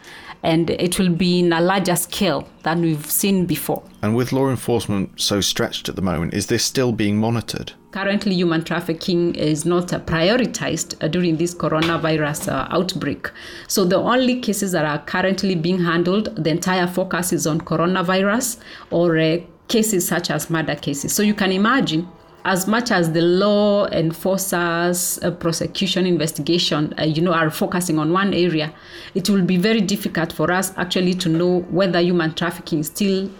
and 0.42 0.70
it 0.70 0.98
will 0.98 1.10
be 1.10 1.40
in 1.40 1.52
a 1.52 1.60
larger 1.60 1.96
scale 1.96 2.48
than 2.62 2.80
we've 2.82 3.06
seen 3.10 3.44
before. 3.44 3.82
And 4.02 4.14
with 4.14 4.32
law 4.32 4.48
enforcement 4.48 5.20
so 5.20 5.40
stretched 5.40 5.88
at 5.88 5.96
the 5.96 6.02
moment, 6.02 6.34
is 6.34 6.46
this 6.46 6.64
still 6.64 6.92
being 6.92 7.18
monitored? 7.18 7.72
Currently, 7.90 8.34
human 8.34 8.64
trafficking 8.64 9.34
is 9.34 9.64
not 9.64 9.88
prioritized 9.88 11.02
uh, 11.02 11.08
during 11.08 11.38
this 11.38 11.54
coronavirus 11.54 12.52
uh, 12.52 12.68
outbreak. 12.70 13.30
So, 13.66 13.86
the 13.86 13.96
only 13.96 14.40
cases 14.40 14.72
that 14.72 14.84
are 14.84 14.98
currently 15.06 15.54
being 15.54 15.80
handled, 15.80 16.36
the 16.36 16.50
entire 16.50 16.86
focus 16.86 17.32
is 17.32 17.46
on 17.46 17.62
coronavirus 17.62 18.58
or 18.90 19.18
uh, 19.18 19.38
cases 19.68 20.06
such 20.06 20.30
as 20.30 20.50
murder 20.50 20.74
cases. 20.74 21.14
So, 21.14 21.22
you 21.22 21.32
can 21.32 21.50
imagine 21.50 22.06
as 22.44 22.66
much 22.66 22.90
as 22.90 23.12
the 23.12 23.22
law 23.22 23.86
enforcers, 23.88 25.18
uh, 25.22 25.30
prosecution, 25.30 26.06
investigation, 26.06 26.94
uh, 26.98 27.04
you 27.04 27.20
know, 27.22 27.32
are 27.32 27.50
focusing 27.50 27.98
on 27.98 28.12
one 28.12 28.32
area, 28.32 28.72
it 29.14 29.28
will 29.28 29.44
be 29.44 29.56
very 29.56 29.80
difficult 29.80 30.32
for 30.32 30.52
us 30.52 30.72
actually 30.76 31.14
to 31.14 31.28
know 31.28 31.60
whether 31.70 32.00
human 32.00 32.34
trafficking 32.34 32.80
is 32.80 32.86
still 32.86 33.30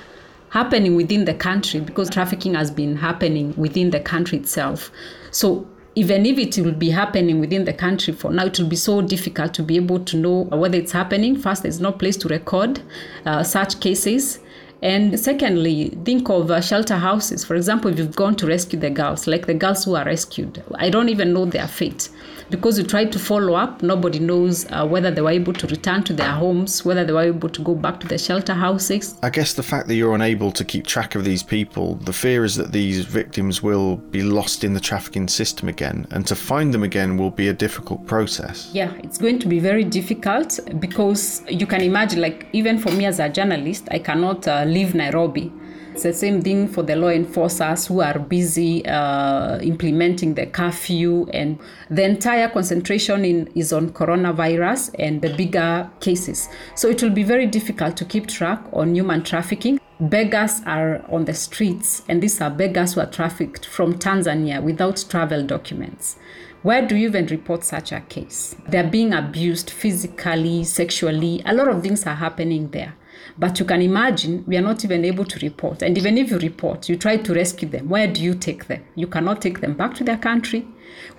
happening 0.51 0.97
within 0.97 1.25
the 1.25 1.35
country 1.35 1.81
because 1.81 2.11
trafficking 2.11 2.55
has 2.55 2.71
been 2.71 2.97
happening 2.97 3.55
within 3.57 3.91
the 3.91 4.01
country 4.01 4.39
itself. 4.39 4.91
So 5.31 5.67
even 5.95 6.27
if 6.27 6.39
it 6.39 6.63
will 6.65 6.73
be 6.73 6.91
happening 6.91 7.41
within 7.41 7.65
the 7.65 7.73
country 7.73 8.15
for 8.15 8.31
now, 8.33 8.47
it 8.47 8.59
will 8.59 8.69
be 8.69 8.77
so 8.77 9.03
difficult 9.03 9.55
to 9.55 9.63
be 9.63 9.77
able 9.77 10.01
to 10.05 10.17
know 10.17 10.45
whether 10.45 10.79
it's 10.79 10.93
happening. 10.93 11.37
First, 11.37 11.63
there's 11.63 11.81
no 11.81 11.93
place 11.93 12.17
to 12.19 12.29
record 12.29 12.81
uh, 13.27 13.43
such 13.43 13.81
cases 13.81 14.39
And 14.81 15.19
secondly, 15.19 15.89
think 16.05 16.29
of 16.29 16.51
uh, 16.51 16.61
shelter 16.61 16.97
houses. 16.97 17.45
For 17.45 17.57
example, 17.57 17.91
if 17.91 17.99
you've 17.99 18.15
gone 18.15 18.37
to 18.37 18.47
rescue 18.47 18.79
the 18.79 18.91
girls, 18.91 19.27
like 19.27 19.47
the 19.47 19.55
girls 19.55 19.85
who 19.85 19.97
are 19.97 20.05
rescued, 20.05 20.63
I 20.77 20.89
don't 20.89 21.09
even 21.09 21.33
know 21.33 21.47
their 21.47 21.67
fate 21.67 22.09
because 22.51 22.79
you 22.79 22.85
tried 22.85 23.13
to 23.13 23.19
follow 23.19 23.55
up. 23.55 23.83
Nobody 23.83 24.19
knows 24.19 24.67
uh, 24.71 24.87
whether 24.87 25.11
they 25.11 25.21
were 25.21 25.31
able 25.31 25.53
to 25.53 25.67
return 25.67 26.03
to 26.05 26.13
their 26.13 26.31
homes, 26.31 26.85
whether 26.85 27.05
they 27.05 27.13
were 27.13 27.23
able 27.23 27.49
to 27.49 27.63
go 27.63 27.75
back 27.75 28.01
to 28.01 28.09
their 28.09 28.19
shelter 28.19 28.55
houses. 28.55 29.17
I 29.23 29.31
guess 29.31 29.55
the 29.55 29.63
fact 29.63 29.89
that 29.89 29.95
you're 29.95 30.15
unable 30.15 30.53
to 30.53 30.65
keep 30.65 30.87
track 30.87 31.15
of 31.15 31.25
these 31.25 31.43
people, 31.43 31.97
the 31.97 32.13
fear 32.13 32.45
is 32.45 32.57
that 32.57 32.73
these 32.73 33.05
victims 33.05 33.63
will 33.63 33.97
be 33.97 34.23
lost 34.23 34.65
in 34.65 34.75
the 34.75 34.81
trafficking 34.81 35.29
system 35.29 35.69
again, 35.69 36.07
and 36.11 36.27
to 36.27 36.35
find 36.35 36.73
them 36.73 36.83
again 36.83 37.17
will 37.17 37.31
be 37.31 37.49
a 37.49 37.53
difficult 37.53 38.07
process. 38.07 38.71
Yeah, 38.73 38.93
it's 39.03 39.19
going 39.19 39.39
to 39.41 39.49
be 39.49 39.59
very 39.59 39.85
difficult 39.85 40.59
because 40.79 41.43
you 41.49 41.67
can 41.67 41.81
imagine, 41.83 42.21
like, 42.21 42.47
even 42.53 42.79
for 42.79 42.91
me 42.93 43.07
as 43.07 43.21
a 43.21 43.29
journalist, 43.29 43.89
I 43.91 43.99
cannot 43.99 44.47
uh, 44.49 44.65
leave 44.65 44.95
Nairobi. 44.95 45.53
It's 45.99 46.05
the 46.05 46.13
same 46.13 46.43
thing 46.43 46.69
for 46.69 46.85
the 46.85 46.95
law 46.95 47.09
enforcers 47.09 47.89
who 47.89 48.03
are 48.03 48.21
busy 48.21 48.87
uh, 48.87 49.59
implementing 49.59 50.35
the 50.35 50.47
curfew, 50.47 51.27
and 51.33 51.59
the 51.91 52.05
entire 52.05 52.49
concentration 52.49 53.25
in, 53.25 53.49
is 53.57 53.73
on 53.73 53.91
coronavirus 53.91 54.95
and 54.97 55.21
the 55.21 55.35
bigger 55.35 55.91
cases. 55.99 56.49
So 56.77 56.87
it 56.87 57.03
will 57.03 57.11
be 57.11 57.25
very 57.25 57.47
difficult 57.49 57.97
to 57.97 58.05
keep 58.05 58.29
track 58.29 58.63
on 58.73 58.95
human 58.95 59.25
trafficking. 59.25 59.81
Beggars 59.99 60.61
are 60.67 61.05
on 61.11 61.25
the 61.25 61.35
streets, 61.35 62.05
and 62.09 62.23
these 62.23 62.41
are 62.41 62.51
beggars 62.51 62.95
who 62.95 63.01
are 63.01 63.11
trafficked 63.11 63.67
from 63.67 63.95
Tanzania 63.95 64.63
without 64.63 65.05
travel 65.09 65.45
documents. 65.45 66.17
Where 66.63 66.87
do 66.87 66.95
you 66.95 67.09
even 67.09 67.27
report 67.27 67.65
such 67.65 67.91
a 67.91 68.03
case? 68.03 68.55
They're 68.69 68.89
being 68.89 69.13
abused 69.13 69.71
physically, 69.71 70.63
sexually. 70.63 71.43
A 71.45 71.53
lot 71.53 71.67
of 71.67 71.83
things 71.83 72.07
are 72.07 72.15
happening 72.15 72.71
there. 72.71 72.95
But 73.39 73.61
you 73.61 73.65
can 73.65 73.81
imagine 73.81 74.45
we 74.47 74.57
are 74.57 74.63
not 74.63 74.85
even 74.85 75.05
able 75.05 75.25
to 75.25 75.39
report. 75.39 75.83
And 75.83 75.97
even 75.97 76.19
if 76.19 76.31
you 76.31 76.39
report, 76.39 76.89
you 76.89 76.97
try 76.97 77.17
to 77.19 77.35
rescue 77.35 77.69
them. 77.69 77.89
Where 77.89 78.09
do 78.09 78.23
you 78.23 78.35
take 78.35 78.67
them? 78.67 78.85
You 78.97 79.07
cannot 79.07 79.41
take 79.41 79.61
them 79.61 79.75
back 79.75 79.95
to 79.95 80.05
their 80.05 80.19
country. 80.19 80.67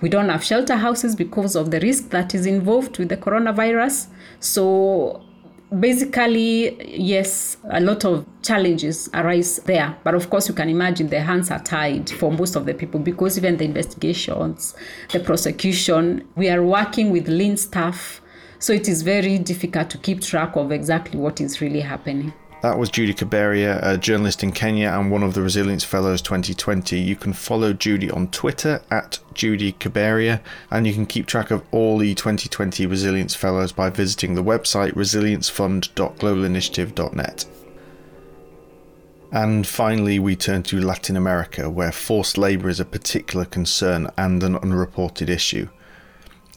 We 0.02 0.10
don't 0.10 0.28
have 0.28 0.44
shelter 0.44 0.76
houses 0.76 1.16
because 1.16 1.56
of 1.56 1.70
the 1.70 1.80
risk 1.80 2.10
that 2.10 2.34
is 2.34 2.44
involved 2.44 2.98
with 2.98 3.08
the 3.08 3.16
coronavirus. 3.16 4.08
So 4.38 5.22
basically, 5.78 6.76
yes, 6.86 7.56
a 7.70 7.80
lot 7.80 8.04
of 8.04 8.26
challenges 8.42 9.08
arise 9.14 9.58
there. 9.60 9.96
But 10.04 10.14
of 10.14 10.28
course, 10.28 10.46
you 10.48 10.54
can 10.54 10.68
imagine 10.68 11.08
the 11.08 11.20
hands 11.20 11.50
are 11.50 11.62
tied 11.62 12.10
for 12.10 12.30
most 12.30 12.54
of 12.54 12.66
the 12.66 12.74
people 12.74 13.00
because 13.00 13.38
even 13.38 13.56
the 13.56 13.64
investigations, 13.64 14.74
the 15.12 15.20
prosecution, 15.20 16.28
we 16.36 16.50
are 16.50 16.62
working 16.62 17.10
with 17.10 17.28
lean 17.28 17.56
staff 17.56 18.20
so 18.60 18.72
it 18.72 18.88
is 18.88 19.02
very 19.02 19.38
difficult 19.38 19.90
to 19.90 19.98
keep 19.98 20.20
track 20.20 20.54
of 20.54 20.70
exactly 20.70 21.18
what 21.18 21.40
is 21.40 21.60
really 21.60 21.80
happening. 21.80 22.32
That 22.62 22.78
was 22.78 22.90
Judy 22.90 23.14
Kaberia, 23.14 23.80
a 23.82 23.96
journalist 23.96 24.42
in 24.42 24.52
Kenya 24.52 24.90
and 24.90 25.10
one 25.10 25.22
of 25.22 25.32
the 25.32 25.40
Resilience 25.40 25.82
Fellows 25.82 26.20
2020. 26.20 27.00
You 27.00 27.16
can 27.16 27.32
follow 27.32 27.72
Judy 27.72 28.10
on 28.10 28.28
Twitter 28.28 28.82
at 28.90 29.18
Judy 29.32 29.72
Kaberia, 29.72 30.42
and 30.70 30.86
you 30.86 30.92
can 30.92 31.06
keep 31.06 31.24
track 31.24 31.50
of 31.50 31.62
all 31.70 31.96
the 31.96 32.14
2020 32.14 32.84
Resilience 32.84 33.34
Fellows 33.34 33.72
by 33.72 33.88
visiting 33.88 34.34
the 34.34 34.44
website 34.44 34.92
resiliencefund.globalinitiative.net. 34.92 37.46
And 39.32 39.66
finally, 39.66 40.18
we 40.18 40.36
turn 40.36 40.62
to 40.64 40.82
Latin 40.82 41.16
America, 41.16 41.70
where 41.70 41.92
forced 41.92 42.36
labour 42.36 42.68
is 42.68 42.80
a 42.80 42.84
particular 42.84 43.46
concern 43.46 44.10
and 44.18 44.42
an 44.42 44.56
unreported 44.56 45.30
issue. 45.30 45.70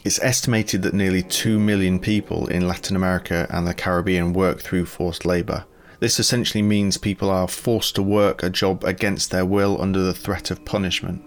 It's 0.06 0.20
estimated 0.22 0.82
that 0.82 0.94
nearly 0.94 1.24
2 1.24 1.58
million 1.58 1.98
people 1.98 2.48
in 2.48 2.68
Latin 2.68 2.98
America 2.98 3.48
and 3.50 3.66
the 3.66 3.74
Caribbean 3.74 4.34
work 4.34 4.60
through 4.60 4.86
forced 4.86 5.26
labour. 5.26 5.64
This 6.02 6.20
essentially 6.20 6.62
means 6.62 6.98
people 6.98 7.30
are 7.30 7.48
forced 7.48 7.96
to 7.96 8.04
work 8.04 8.44
a 8.44 8.50
job 8.50 8.84
against 8.84 9.32
their 9.32 9.46
will 9.46 9.82
under 9.82 10.02
the 10.02 10.14
threat 10.14 10.52
of 10.52 10.66
punishment. 10.66 11.24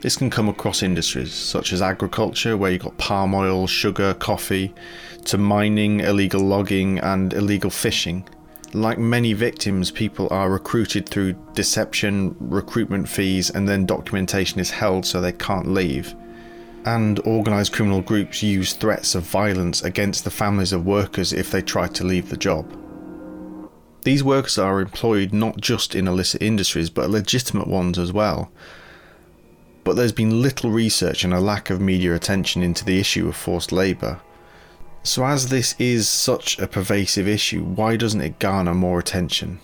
This 0.00 0.16
can 0.16 0.28
come 0.28 0.48
across 0.48 0.82
industries 0.82 1.32
such 1.32 1.72
as 1.72 1.80
agriculture, 1.80 2.56
where 2.56 2.72
you've 2.72 2.82
got 2.82 2.98
palm 2.98 3.32
oil, 3.32 3.68
sugar, 3.68 4.12
coffee, 4.14 4.74
to 5.26 5.38
mining, 5.38 6.00
illegal 6.00 6.40
logging, 6.40 6.98
and 6.98 7.32
illegal 7.32 7.70
fishing. 7.70 8.28
Like 8.72 8.98
many 8.98 9.34
victims, 9.34 9.92
people 9.92 10.26
are 10.32 10.50
recruited 10.50 11.08
through 11.08 11.34
deception, 11.54 12.34
recruitment 12.40 13.08
fees, 13.08 13.50
and 13.50 13.68
then 13.68 13.86
documentation 13.86 14.58
is 14.58 14.70
held 14.70 15.06
so 15.06 15.20
they 15.20 15.32
can't 15.32 15.68
leave 15.68 16.16
and 16.84 17.18
organised 17.20 17.72
criminal 17.72 18.00
groups 18.00 18.42
use 18.42 18.72
threats 18.72 19.14
of 19.14 19.22
violence 19.24 19.82
against 19.82 20.24
the 20.24 20.30
families 20.30 20.72
of 20.72 20.86
workers 20.86 21.32
if 21.32 21.50
they 21.50 21.62
try 21.62 21.86
to 21.88 22.04
leave 22.04 22.28
the 22.28 22.36
job. 22.36 22.66
These 24.04 24.24
workers 24.24 24.58
are 24.58 24.80
employed 24.80 25.32
not 25.32 25.58
just 25.58 25.94
in 25.94 26.08
illicit 26.08 26.42
industries 26.42 26.90
but 26.90 27.10
legitimate 27.10 27.68
ones 27.68 27.98
as 27.98 28.12
well. 28.12 28.50
But 29.84 29.96
there's 29.96 30.12
been 30.12 30.42
little 30.42 30.70
research 30.70 31.24
and 31.24 31.34
a 31.34 31.40
lack 31.40 31.70
of 31.70 31.80
media 31.80 32.14
attention 32.14 32.62
into 32.62 32.84
the 32.84 33.00
issue 33.00 33.28
of 33.28 33.36
forced 33.36 33.72
labour. 33.72 34.20
So, 35.02 35.24
as 35.24 35.48
this 35.48 35.74
is 35.78 36.08
such 36.08 36.58
a 36.58 36.66
pervasive 36.66 37.26
issue, 37.26 37.64
why 37.64 37.96
doesn't 37.96 38.20
it 38.20 38.38
garner 38.38 38.74
more 38.74 38.98
attention? 38.98 39.60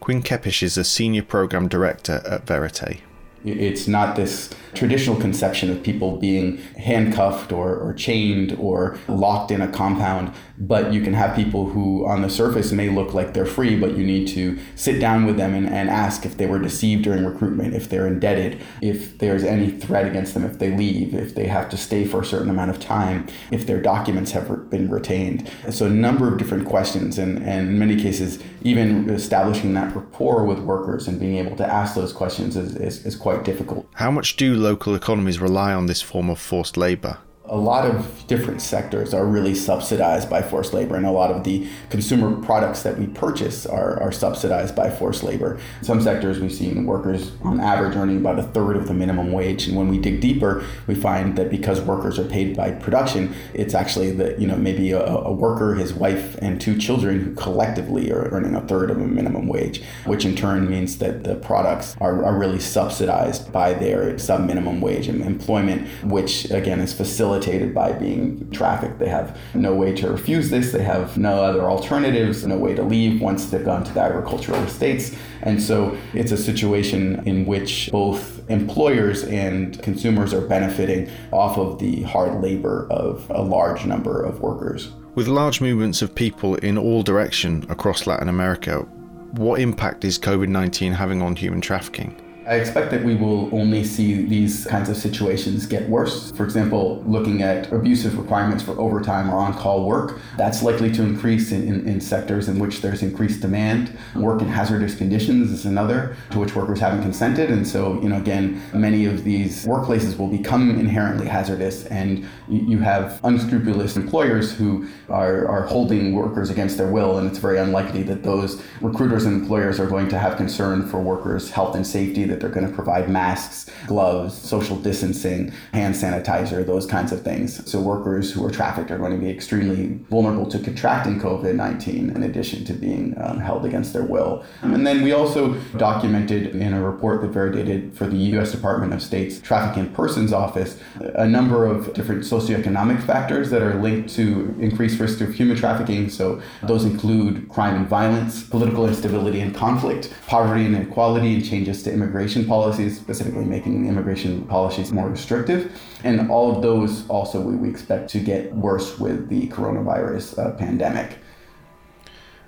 Quinn 0.00 0.22
Kepes 0.22 0.62
is 0.62 0.76
a 0.76 0.84
senior 0.84 1.22
program 1.22 1.68
director 1.68 2.22
at 2.26 2.46
Verite. 2.46 3.00
It's 3.44 3.88
not 3.88 4.16
this 4.16 4.50
traditional 4.74 5.16
conception 5.16 5.70
of 5.70 5.82
people 5.82 6.16
being 6.16 6.56
handcuffed 6.78 7.52
or, 7.52 7.76
or 7.76 7.92
chained 7.92 8.56
or 8.58 8.98
locked 9.08 9.50
in 9.50 9.60
a 9.60 9.68
compound, 9.68 10.32
but 10.58 10.92
you 10.92 11.02
can 11.02 11.12
have 11.12 11.36
people 11.36 11.66
who 11.66 12.06
on 12.06 12.22
the 12.22 12.30
surface 12.30 12.72
may 12.72 12.88
look 12.88 13.12
like 13.14 13.34
they're 13.34 13.44
free, 13.44 13.78
but 13.78 13.96
you 13.96 14.04
need 14.04 14.28
to 14.28 14.58
sit 14.76 15.00
down 15.00 15.26
with 15.26 15.36
them 15.36 15.54
and, 15.54 15.68
and 15.68 15.90
ask 15.90 16.24
if 16.24 16.36
they 16.36 16.46
were 16.46 16.58
deceived 16.58 17.04
during 17.04 17.24
recruitment, 17.24 17.74
if 17.74 17.88
they're 17.88 18.06
indebted, 18.06 18.60
if 18.80 19.18
there's 19.18 19.44
any 19.44 19.70
threat 19.70 20.06
against 20.06 20.34
them 20.34 20.44
if 20.44 20.58
they 20.58 20.70
leave, 20.70 21.14
if 21.14 21.34
they 21.34 21.46
have 21.46 21.68
to 21.70 21.76
stay 21.76 22.04
for 22.04 22.20
a 22.20 22.24
certain 22.24 22.50
amount 22.50 22.70
of 22.70 22.80
time, 22.80 23.26
if 23.50 23.66
their 23.66 23.80
documents 23.80 24.32
have 24.32 24.70
been 24.70 24.88
retained. 24.88 25.50
So 25.70 25.86
a 25.86 25.90
number 25.90 26.28
of 26.28 26.38
different 26.38 26.66
questions 26.66 27.18
and, 27.18 27.38
and 27.38 27.68
in 27.68 27.78
many 27.78 27.96
cases, 27.96 28.42
even 28.62 29.10
establishing 29.10 29.74
that 29.74 29.94
rapport 29.94 30.44
with 30.44 30.60
workers 30.60 31.08
and 31.08 31.18
being 31.18 31.36
able 31.36 31.56
to 31.56 31.66
ask 31.66 31.94
those 31.94 32.12
questions 32.12 32.56
is, 32.56 32.76
is, 32.76 33.04
is 33.04 33.16
quite 33.16 33.31
difficult. 33.40 33.86
How 33.94 34.10
much 34.10 34.36
do 34.36 34.54
local 34.54 34.94
economies 34.94 35.38
rely 35.38 35.72
on 35.72 35.86
this 35.86 36.02
form 36.02 36.28
of 36.30 36.38
forced 36.38 36.76
labour? 36.76 37.18
A 37.52 37.56
lot 37.56 37.84
of 37.84 38.26
different 38.28 38.62
sectors 38.62 39.12
are 39.12 39.26
really 39.26 39.54
subsidized 39.54 40.30
by 40.30 40.40
forced 40.40 40.72
labor, 40.72 40.96
and 40.96 41.04
a 41.04 41.10
lot 41.10 41.30
of 41.30 41.44
the 41.44 41.68
consumer 41.90 42.34
products 42.42 42.82
that 42.82 42.98
we 42.98 43.06
purchase 43.08 43.66
are, 43.66 44.02
are 44.02 44.10
subsidized 44.10 44.74
by 44.74 44.88
forced 44.88 45.22
labor. 45.22 45.60
Some 45.82 46.00
sectors, 46.00 46.40
we've 46.40 46.50
seen 46.50 46.86
workers 46.86 47.32
on 47.42 47.60
average 47.60 47.94
earning 47.94 48.16
about 48.16 48.38
a 48.38 48.42
third 48.42 48.76
of 48.76 48.88
the 48.88 48.94
minimum 48.94 49.32
wage, 49.32 49.68
and 49.68 49.76
when 49.76 49.88
we 49.88 49.98
dig 49.98 50.22
deeper, 50.22 50.64
we 50.86 50.94
find 50.94 51.36
that 51.36 51.50
because 51.50 51.78
workers 51.82 52.18
are 52.18 52.24
paid 52.24 52.56
by 52.56 52.70
production, 52.70 53.34
it's 53.52 53.74
actually 53.74 54.12
that 54.12 54.40
you 54.40 54.46
know 54.46 54.56
maybe 54.56 54.92
a, 54.92 55.04
a 55.04 55.32
worker, 55.32 55.74
his 55.74 55.92
wife, 55.92 56.36
and 56.40 56.58
two 56.58 56.78
children 56.78 57.20
who 57.20 57.34
collectively 57.34 58.10
are 58.10 58.30
earning 58.30 58.54
a 58.54 58.66
third 58.66 58.90
of 58.90 58.96
a 58.96 59.06
minimum 59.06 59.46
wage, 59.46 59.82
which 60.06 60.24
in 60.24 60.34
turn 60.34 60.70
means 60.70 60.96
that 60.98 61.24
the 61.24 61.34
products 61.34 61.94
are, 62.00 62.24
are 62.24 62.38
really 62.38 62.58
subsidized 62.58 63.52
by 63.52 63.74
their 63.74 64.18
sub 64.18 64.46
minimum 64.46 64.80
wage 64.80 65.06
employment, 65.06 65.86
which 66.04 66.50
again 66.50 66.80
is 66.80 66.94
facilitated 66.94 67.41
by 67.74 67.92
being 67.92 68.50
trafficked. 68.50 68.98
They 68.98 69.08
have 69.08 69.38
no 69.54 69.74
way 69.74 69.94
to 69.96 70.10
refuse 70.10 70.50
this, 70.50 70.72
they 70.72 70.82
have 70.82 71.16
no 71.18 71.42
other 71.42 71.62
alternatives, 71.62 72.46
no 72.46 72.56
way 72.56 72.74
to 72.74 72.82
leave 72.82 73.20
once 73.20 73.46
they've 73.46 73.64
gone 73.64 73.84
to 73.84 73.92
the 73.92 74.00
agricultural 74.00 74.62
estates. 74.64 75.16
And 75.42 75.60
so 75.60 75.96
it's 76.14 76.32
a 76.32 76.36
situation 76.36 77.22
in 77.26 77.46
which 77.46 77.90
both 77.90 78.48
employers 78.48 79.24
and 79.24 79.80
consumers 79.82 80.32
are 80.32 80.46
benefiting 80.46 81.10
off 81.32 81.58
of 81.58 81.78
the 81.78 82.02
hard 82.02 82.40
labor 82.42 82.86
of 82.90 83.28
a 83.30 83.42
large 83.42 83.84
number 83.84 84.22
of 84.22 84.40
workers. 84.40 84.90
With 85.14 85.28
large 85.28 85.60
movements 85.60 86.00
of 86.00 86.14
people 86.14 86.54
in 86.56 86.78
all 86.78 87.02
direction 87.02 87.66
across 87.68 88.06
Latin 88.06 88.28
America, 88.28 88.86
what 89.32 89.60
impact 89.60 90.04
is 90.04 90.18
COVID 90.18 90.48
19 90.48 90.92
having 90.92 91.22
on 91.22 91.36
human 91.36 91.60
trafficking? 91.60 92.21
I 92.46 92.56
expect 92.56 92.90
that 92.90 93.04
we 93.04 93.14
will 93.14 93.54
only 93.54 93.84
see 93.84 94.24
these 94.26 94.64
kinds 94.66 94.88
of 94.88 94.96
situations 94.96 95.64
get 95.64 95.88
worse. 95.88 96.32
For 96.32 96.44
example, 96.44 97.02
looking 97.06 97.42
at 97.42 97.70
abusive 97.70 98.18
requirements 98.18 98.64
for 98.64 98.72
overtime 98.80 99.30
or 99.30 99.36
on 99.36 99.54
call 99.54 99.86
work, 99.86 100.18
that's 100.36 100.62
likely 100.62 100.90
to 100.92 101.02
increase 101.02 101.52
in, 101.52 101.62
in, 101.68 101.88
in, 101.88 102.00
sectors 102.00 102.48
in 102.48 102.58
which 102.58 102.80
there's 102.80 103.02
increased 103.02 103.40
demand. 103.40 103.96
Work 104.16 104.42
in 104.42 104.48
hazardous 104.48 104.96
conditions 104.96 105.52
is 105.52 105.66
another 105.66 106.16
to 106.30 106.40
which 106.40 106.56
workers 106.56 106.80
haven't 106.80 107.02
consented. 107.02 107.50
And 107.50 107.66
so, 107.66 108.00
you 108.02 108.08
know, 108.08 108.16
again, 108.16 108.60
many 108.74 109.06
of 109.06 109.22
these 109.22 109.64
workplaces 109.64 110.18
will 110.18 110.28
become 110.28 110.70
inherently 110.70 111.28
hazardous, 111.28 111.86
and 111.86 112.26
you 112.48 112.78
have 112.78 113.20
unscrupulous 113.22 113.96
employers 113.96 114.52
who 114.52 114.88
are, 115.08 115.46
are 115.46 115.62
holding 115.66 116.12
workers 116.14 116.50
against 116.50 116.76
their 116.76 116.90
will. 116.90 117.18
And 117.18 117.28
it's 117.28 117.38
very 117.38 117.58
unlikely 117.58 118.02
that 118.04 118.24
those 118.24 118.62
recruiters 118.80 119.26
and 119.26 119.40
employers 119.42 119.78
are 119.78 119.86
going 119.86 120.08
to 120.08 120.18
have 120.18 120.36
concern 120.36 120.88
for 120.88 121.00
workers' 121.00 121.50
health 121.50 121.76
and 121.76 121.86
safety 121.86 122.24
that 122.32 122.40
they're 122.40 122.50
going 122.50 122.66
to 122.66 122.74
provide 122.74 123.10
masks, 123.10 123.70
gloves, 123.86 124.34
social 124.34 124.76
distancing, 124.76 125.52
hand 125.72 125.94
sanitizer, 125.94 126.64
those 126.66 126.86
kinds 126.86 127.12
of 127.12 127.22
things. 127.22 127.70
So 127.70 127.80
workers 127.80 128.32
who 128.32 128.44
are 128.44 128.50
trafficked 128.50 128.90
are 128.90 128.98
going 128.98 129.12
to 129.12 129.18
be 129.18 129.30
extremely 129.30 130.00
vulnerable 130.10 130.46
to 130.50 130.58
contracting 130.58 131.20
COVID 131.20 131.54
19 131.54 132.10
in 132.10 132.22
addition 132.22 132.64
to 132.64 132.72
being 132.72 133.14
um, 133.20 133.38
held 133.38 133.64
against 133.64 133.92
their 133.92 134.04
will. 134.04 134.44
And 134.62 134.86
then 134.86 135.02
we 135.02 135.12
also 135.12 135.54
documented 135.76 136.56
in 136.56 136.72
a 136.72 136.82
report 136.82 137.20
that 137.20 137.28
validated 137.28 137.96
for 137.96 138.06
the 138.06 138.16
U.S. 138.16 138.52
Department 138.52 138.94
of 138.94 139.02
State's 139.02 139.40
Trafficking 139.40 139.92
Persons 139.92 140.32
Office 140.32 140.78
a 141.14 141.26
number 141.26 141.66
of 141.66 141.92
different 141.94 142.22
socioeconomic 142.22 143.02
factors 143.02 143.50
that 143.50 143.62
are 143.62 143.74
linked 143.74 144.08
to 144.10 144.54
increased 144.58 144.98
risk 144.98 145.20
of 145.20 145.34
human 145.34 145.56
trafficking. 145.56 146.08
So 146.08 146.40
those 146.62 146.84
include 146.84 147.48
crime 147.48 147.76
and 147.76 147.86
violence, 147.86 148.42
political 148.42 148.86
instability 148.86 149.40
and 149.40 149.54
conflict, 149.54 150.12
poverty 150.26 150.64
and 150.64 150.74
inequality, 150.74 151.34
and 151.34 151.44
changes 151.44 151.82
to 151.84 151.92
immigration 151.92 152.21
policies, 152.46 152.98
specifically 152.98 153.44
making 153.44 153.86
immigration 153.86 154.44
policies 154.46 154.92
more 154.92 155.08
restrictive. 155.08 155.72
And 156.04 156.30
all 156.30 156.54
of 156.54 156.62
those 156.62 157.08
also 157.08 157.40
we, 157.40 157.56
we 157.56 157.68
expect 157.68 158.10
to 158.10 158.20
get 158.20 158.54
worse 158.54 158.98
with 158.98 159.28
the 159.28 159.48
coronavirus 159.48 160.38
uh, 160.38 160.50
pandemic. 160.52 161.18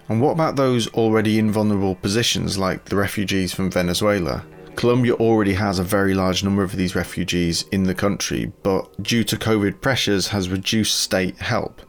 And 0.08 0.20
what 0.20 0.32
about 0.32 0.56
those 0.56 0.86
already 0.88 1.38
in 1.38 1.50
vulnerable 1.50 1.94
positions, 1.94 2.58
like 2.58 2.84
the 2.86 2.96
refugees 2.96 3.54
from 3.54 3.70
Venezuela? 3.70 4.44
Colombia 4.76 5.14
already 5.14 5.54
has 5.54 5.78
a 5.78 5.84
very 5.84 6.14
large 6.14 6.42
number 6.42 6.62
of 6.62 6.76
these 6.76 6.94
refugees 6.94 7.64
in 7.70 7.84
the 7.84 7.94
country, 7.94 8.52
but 8.62 9.02
due 9.02 9.24
to 9.24 9.36
COVID 9.36 9.80
pressures 9.80 10.28
has 10.28 10.50
reduced 10.50 11.00
state 11.00 11.38
help. 11.38 11.80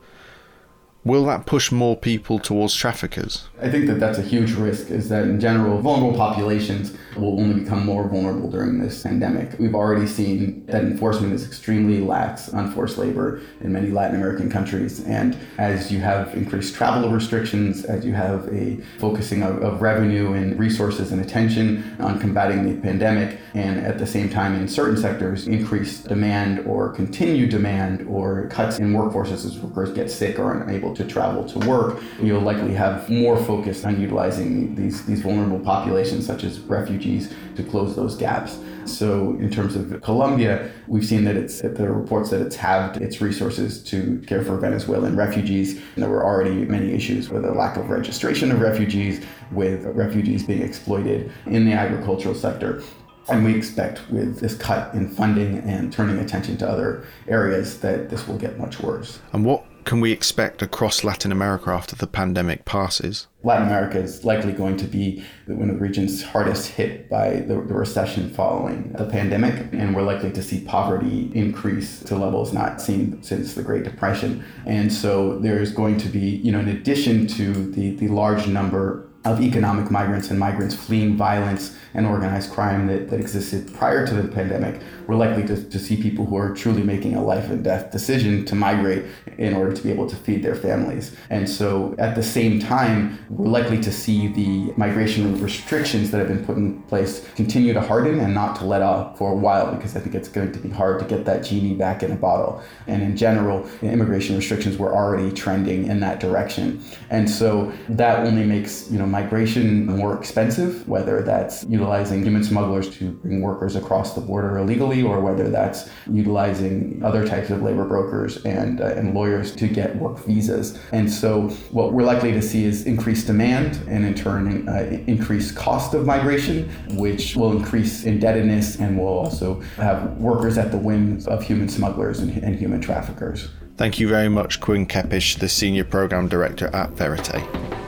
Will 1.06 1.26
that 1.26 1.46
push 1.46 1.72
more 1.72 1.96
people 1.96 2.40
towards 2.40 2.74
traffickers? 2.74 3.48
I 3.62 3.70
think 3.70 3.86
that 3.86 4.00
that's 4.00 4.18
a 4.18 4.24
huge 4.24 4.54
risk, 4.54 4.90
is 4.90 5.08
that 5.10 5.26
in 5.26 5.40
general, 5.40 5.80
vulnerable 5.80 6.18
populations 6.18 6.98
will 7.16 7.40
only 7.40 7.62
become 7.62 7.86
more 7.86 8.08
vulnerable 8.08 8.50
during 8.50 8.80
this 8.80 9.04
pandemic. 9.04 9.58
We've 9.60 9.76
already 9.76 10.08
seen 10.08 10.66
that 10.66 10.82
enforcement 10.82 11.34
is 11.34 11.46
extremely 11.46 12.02
lax 12.02 12.52
on 12.52 12.72
forced 12.72 12.98
labor 12.98 13.42
in 13.62 13.72
many 13.72 13.92
Latin 13.92 14.16
American 14.16 14.50
countries. 14.50 15.04
And 15.06 15.38
as 15.60 15.92
you 15.92 16.00
have 16.00 16.34
increased 16.34 16.74
travel 16.74 17.08
restrictions, 17.12 17.86
as 17.86 18.04
you 18.04 18.14
have 18.16 18.52
a 18.52 18.78
focusing 18.98 19.44
of, 19.44 19.62
of 19.62 19.84
revenue 19.84 20.34
and 20.34 20.58
resources 20.58 21.12
and 21.12 21.22
attention 21.22 21.96
on 22.00 22.20
combating 22.20 22.66
the 22.66 22.82
pandemic, 22.82 23.40
and 23.54 23.80
at 23.80 24.00
the 24.00 24.08
same 24.08 24.28
time 24.28 24.56
in 24.56 24.68
certain 24.68 24.98
sectors, 24.98 25.48
increased 25.48 26.08
demand 26.08 26.66
or 26.66 26.90
continued 26.90 27.52
demand 27.52 28.08
or 28.08 28.48
cuts 28.48 28.80
in 28.80 28.92
workforces 28.92 29.46
as 29.46 29.60
workers 29.60 29.96
get 29.96 30.10
sick 30.10 30.40
or 30.40 30.60
unable 30.64 30.95
to 30.96 31.06
travel 31.06 31.44
to 31.46 31.60
work, 31.68 32.02
you'll 32.22 32.42
likely 32.42 32.74
have 32.74 33.10
more 33.10 33.38
focus 33.38 33.86
on 33.86 34.00
utilizing 34.00 34.76
these, 34.76 35.06
these 35.06 35.22
vulnerable 35.22 35.60
populations, 35.60 36.26
such 36.26 36.44
as 36.44 36.60
refugees, 36.62 37.34
to 37.56 37.64
close 37.64 37.96
those 37.96 38.16
gaps. 38.16 38.60
So, 38.86 39.32
in 39.40 39.50
terms 39.50 39.76
of 39.76 40.02
Colombia, 40.04 40.72
we've 40.88 41.06
seen 41.06 41.24
that 41.26 41.36
it's 41.36 41.62
that 41.62 41.80
are 41.80 41.94
reports 41.94 42.30
that 42.30 42.42
it's 42.42 42.56
halved 42.56 42.98
its 42.98 43.20
resources 43.20 43.84
to 43.86 44.22
care 44.28 44.44
for 44.44 44.58
Venezuelan 44.58 45.16
refugees. 45.16 45.78
And 45.96 46.04
there 46.04 46.10
were 46.10 46.24
already 46.24 46.66
many 46.66 46.92
issues 46.92 47.30
with 47.30 47.46
a 47.46 47.52
lack 47.52 47.78
of 47.78 47.90
registration 47.90 48.52
of 48.52 48.62
refugees, 48.62 49.26
with 49.52 49.86
refugees 49.86 50.44
being 50.44 50.62
exploited 50.62 51.32
in 51.48 51.66
the 51.66 51.74
agricultural 51.74 52.36
sector. 52.36 52.84
And 53.28 53.44
we 53.44 53.56
expect 53.56 54.08
with 54.12 54.40
this 54.40 54.56
cut 54.56 54.94
in 54.94 55.10
funding 55.10 55.58
and 55.60 55.92
turning 55.92 56.20
attention 56.20 56.58
to 56.58 56.70
other 56.70 57.08
areas 57.28 57.80
that 57.80 58.10
this 58.10 58.28
will 58.28 58.38
get 58.38 58.60
much 58.60 58.80
worse. 58.80 59.20
And 59.34 59.44
what 59.44 59.66
can 59.86 60.02
we 60.02 60.12
expect 60.12 60.62
across 60.64 61.04
Latin 61.04 61.32
America 61.32 61.70
after 61.70 61.96
the 61.96 62.08
pandemic 62.08 62.66
passes? 62.66 63.28
Latin 63.44 63.68
America 63.68 64.00
is 64.00 64.26
likely 64.26 64.52
going 64.52 64.76
to 64.78 64.86
be 64.86 65.24
one 65.46 65.70
of 65.70 65.76
the 65.76 65.82
regions 65.82 66.24
hardest 66.24 66.72
hit 66.72 67.08
by 67.08 67.36
the, 67.42 67.54
the, 67.54 67.74
recession 67.74 68.32
following 68.32 68.92
the 68.94 69.06
pandemic, 69.06 69.72
and 69.72 69.96
we're 69.96 70.02
likely 70.02 70.32
to 70.32 70.42
see 70.42 70.62
poverty 70.62 71.32
increase 71.36 72.00
to 72.00 72.16
levels 72.16 72.52
not 72.52 72.82
seen 72.82 73.22
since 73.22 73.54
the 73.54 73.62
Great 73.62 73.84
Depression. 73.84 74.44
And 74.66 74.92
so 74.92 75.38
there's 75.38 75.72
going 75.72 75.98
to 75.98 76.10
be, 76.10 76.38
you 76.38 76.52
know, 76.52 76.60
in 76.60 76.70
addition 76.70 77.28
to 77.28 77.72
the, 77.72 77.92
the 77.92 78.08
large 78.08 78.48
number 78.48 79.08
of 79.26 79.42
economic 79.42 79.90
migrants 79.90 80.30
and 80.30 80.40
migrants 80.40 80.76
fleeing 80.76 81.18
violence 81.18 81.76
and 81.96 82.06
organized 82.06 82.52
crime 82.52 82.88
that, 82.88 83.10
that 83.10 83.20
existed 83.20 83.74
prior 83.74 84.06
to 84.06 84.14
the 84.14 84.28
pandemic, 84.28 84.82
we're 85.08 85.16
likely 85.16 85.46
to, 85.48 85.64
to 85.70 85.80
see 85.80 86.02
people 86.02 86.26
who 86.26 86.36
are 86.36 86.54
truly 86.54 86.84
making 86.84 87.16
a 87.16 87.24
life 87.24 87.50
and 87.50 87.64
death 87.64 87.92
decision 87.92 88.44
to 88.46 88.56
migrate 88.56 89.06
in 89.38 89.54
order 89.54 89.74
to 89.74 89.82
be 89.82 89.92
able 89.92 90.08
to 90.08 90.16
feed 90.16 90.44
their 90.44 90.56
families. 90.56 91.16
And 91.30 91.50
so 91.50 91.96
at 91.98 92.16
the 92.16 92.24
same 92.24 92.60
time, 92.60 93.20
we're 93.30 93.48
likely 93.48 93.82
to 93.82 93.92
see 93.92 94.28
the 94.28 94.74
migration 94.78 95.42
restrictions 95.42 96.12
that 96.12 96.20
have 96.20 96.28
been 96.28 96.46
put 96.46 96.58
in 96.58 96.82
place 96.84 97.28
continue 97.36 97.74
to 97.74 97.82
harden 97.82 98.20
and 98.20 98.34
not 98.34 98.58
to 98.58 98.66
let 98.66 98.82
up 98.82 99.18
for 99.18 99.32
a 99.32 99.36
while 99.36 99.74
because 99.74 99.96
I 99.96 100.00
think 100.02 100.16
it's 100.16 100.30
going 100.30 100.52
to 100.52 100.60
be 100.60 100.70
hard 100.70 101.00
to 101.00 101.06
get 101.06 101.26
that 101.26 101.44
genie 101.44 101.76
back 101.76 102.04
in 102.04 102.12
a 102.12 102.16
bottle. 102.16 102.62
And 102.88 103.02
in 103.02 103.16
general, 103.16 103.68
immigration 103.82 104.36
restrictions 104.36 104.78
were 104.78 104.94
already 104.94 105.32
trending 105.32 105.88
in 105.88 106.00
that 106.02 106.20
direction. 106.20 106.84
And 107.10 107.30
so 107.30 107.72
that 107.90 108.26
only 108.26 108.44
makes, 108.44 108.92
you 108.92 109.00
know, 109.00 109.06
migration 109.16 109.86
more 109.86 110.14
expensive, 110.20 110.86
whether 110.90 111.22
that's 111.22 111.64
utilizing 111.70 112.22
human 112.22 112.44
smugglers 112.44 112.88
to 112.98 113.12
bring 113.22 113.42
workers 113.42 113.74
across 113.82 114.14
the 114.14 114.20
border 114.20 114.58
illegally 114.58 115.02
or 115.02 115.22
whether 115.22 115.48
that's 115.50 115.90
utilizing 116.12 117.02
other 117.02 117.26
types 117.26 117.50
of 117.50 117.62
labor 117.62 117.86
brokers 117.86 118.44
and, 118.44 118.82
uh, 118.82 119.00
and 119.00 119.14
lawyers 119.14 119.56
to 119.56 119.68
get 119.70 119.96
work 119.96 120.18
visas. 120.26 120.78
And 120.92 121.10
so 121.10 121.48
what 121.72 121.94
we're 121.94 122.10
likely 122.14 122.34
to 122.34 122.42
see 122.42 122.66
is 122.66 122.86
increased 122.86 123.28
demand 123.28 123.80
and 123.88 124.04
in 124.06 124.14
turn 124.14 124.68
uh, 124.68 125.04
increased 125.08 125.56
cost 125.56 125.94
of 125.94 126.06
migration, 126.06 126.70
which 127.04 127.38
will 127.38 127.54
increase 127.60 128.04
indebtedness 128.04 128.68
and 128.82 128.98
will 129.00 129.18
also 129.24 129.62
have 129.78 130.18
workers 130.18 130.58
at 130.58 130.72
the 130.72 130.78
whims 130.78 131.26
of 131.28 131.42
human 131.42 131.70
smugglers 131.70 132.20
and, 132.20 132.44
and 132.44 132.54
human 132.58 132.82
traffickers. 132.82 133.50
Thank 133.78 133.98
you 134.00 134.08
very 134.10 134.30
much, 134.30 134.60
Quinn 134.60 134.86
Kepes, 134.86 135.38
the 135.40 135.50
Senior 135.50 135.86
Program 135.86 136.28
Director 136.28 136.68
at 136.74 136.92
Verite. 136.92 137.85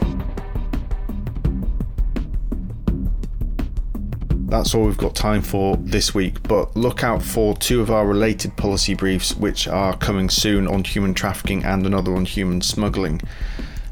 That's 4.58 4.74
all 4.74 4.86
we've 4.86 4.98
got 4.98 5.14
time 5.14 5.44
for 5.44 5.78
this 5.78 6.16
week, 6.16 6.42
but 6.42 6.76
look 6.76 7.04
out 7.04 7.22
for 7.22 7.56
two 7.56 7.80
of 7.80 7.92
our 7.92 8.08
related 8.08 8.58
policy 8.58 8.96
briefs 8.96 9.38
which 9.38 9.68
are 9.68 9.96
coming 9.96 10.32
soon 10.32 10.68
on 10.68 10.84
human 10.84 11.14
trafficking 11.14 11.64
and 11.64 11.86
another 11.86 12.16
on 12.16 12.26
human 12.26 12.62
smuggling. 12.62 13.22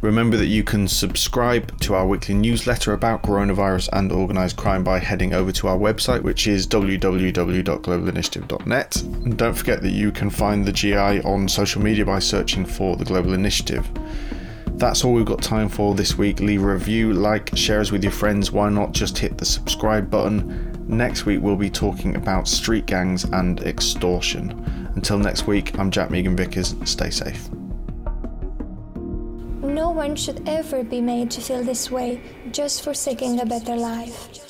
Remember 0.01 0.37
that 0.37 0.47
you 0.47 0.63
can 0.63 0.87
subscribe 0.87 1.79
to 1.81 1.93
our 1.93 2.07
weekly 2.07 2.33
newsletter 2.33 2.93
about 2.93 3.21
coronavirus 3.21 3.89
and 3.93 4.11
organised 4.11 4.57
crime 4.57 4.83
by 4.83 4.97
heading 4.97 5.33
over 5.33 5.51
to 5.51 5.67
our 5.67 5.77
website, 5.77 6.23
which 6.23 6.47
is 6.47 6.65
www.globalinitiative.net. 6.65 9.01
And 9.03 9.37
don't 9.37 9.53
forget 9.53 9.83
that 9.83 9.91
you 9.91 10.11
can 10.11 10.31
find 10.31 10.65
the 10.65 10.71
GI 10.71 11.21
on 11.21 11.47
social 11.47 11.83
media 11.83 12.05
by 12.05 12.17
searching 12.17 12.65
for 12.65 12.95
the 12.95 13.05
Global 13.05 13.35
Initiative. 13.35 13.87
That's 14.77 15.05
all 15.05 15.13
we've 15.13 15.25
got 15.25 15.41
time 15.41 15.69
for 15.69 15.95
this 15.95 16.17
week. 16.17 16.41
Leave 16.41 16.61
a 16.61 16.67
review, 16.67 17.13
like, 17.13 17.55
share 17.55 17.79
us 17.79 17.91
with 17.91 18.03
your 18.03 18.11
friends. 18.11 18.51
Why 18.51 18.67
not 18.69 18.91
just 18.91 19.17
hit 19.17 19.37
the 19.37 19.45
subscribe 19.45 20.09
button? 20.09 20.85
Next 20.87 21.25
week, 21.25 21.39
we'll 21.41 21.55
be 21.55 21.69
talking 21.69 22.17
about 22.17 22.45
street 22.45 22.85
gangs 22.85 23.23
and 23.23 23.61
extortion. 23.61 24.51
Until 24.95 25.17
next 25.17 25.47
week, 25.47 25.79
I'm 25.79 25.89
Jack 25.91 26.11
Megan 26.11 26.35
Vickers. 26.35 26.75
Stay 26.83 27.09
safe. 27.09 27.49
No 29.63 29.91
one 29.91 30.13
should 30.15 30.47
ever 30.47 30.83
be 30.83 30.99
made 30.99 31.31
to 31.31 31.41
feel 31.41 31.63
this 31.63 31.89
way 31.89 32.21
just 32.51 32.83
for 32.83 32.93
seeking 32.93 33.39
a 33.39 33.45
better 33.45 33.77
life. 33.77 34.44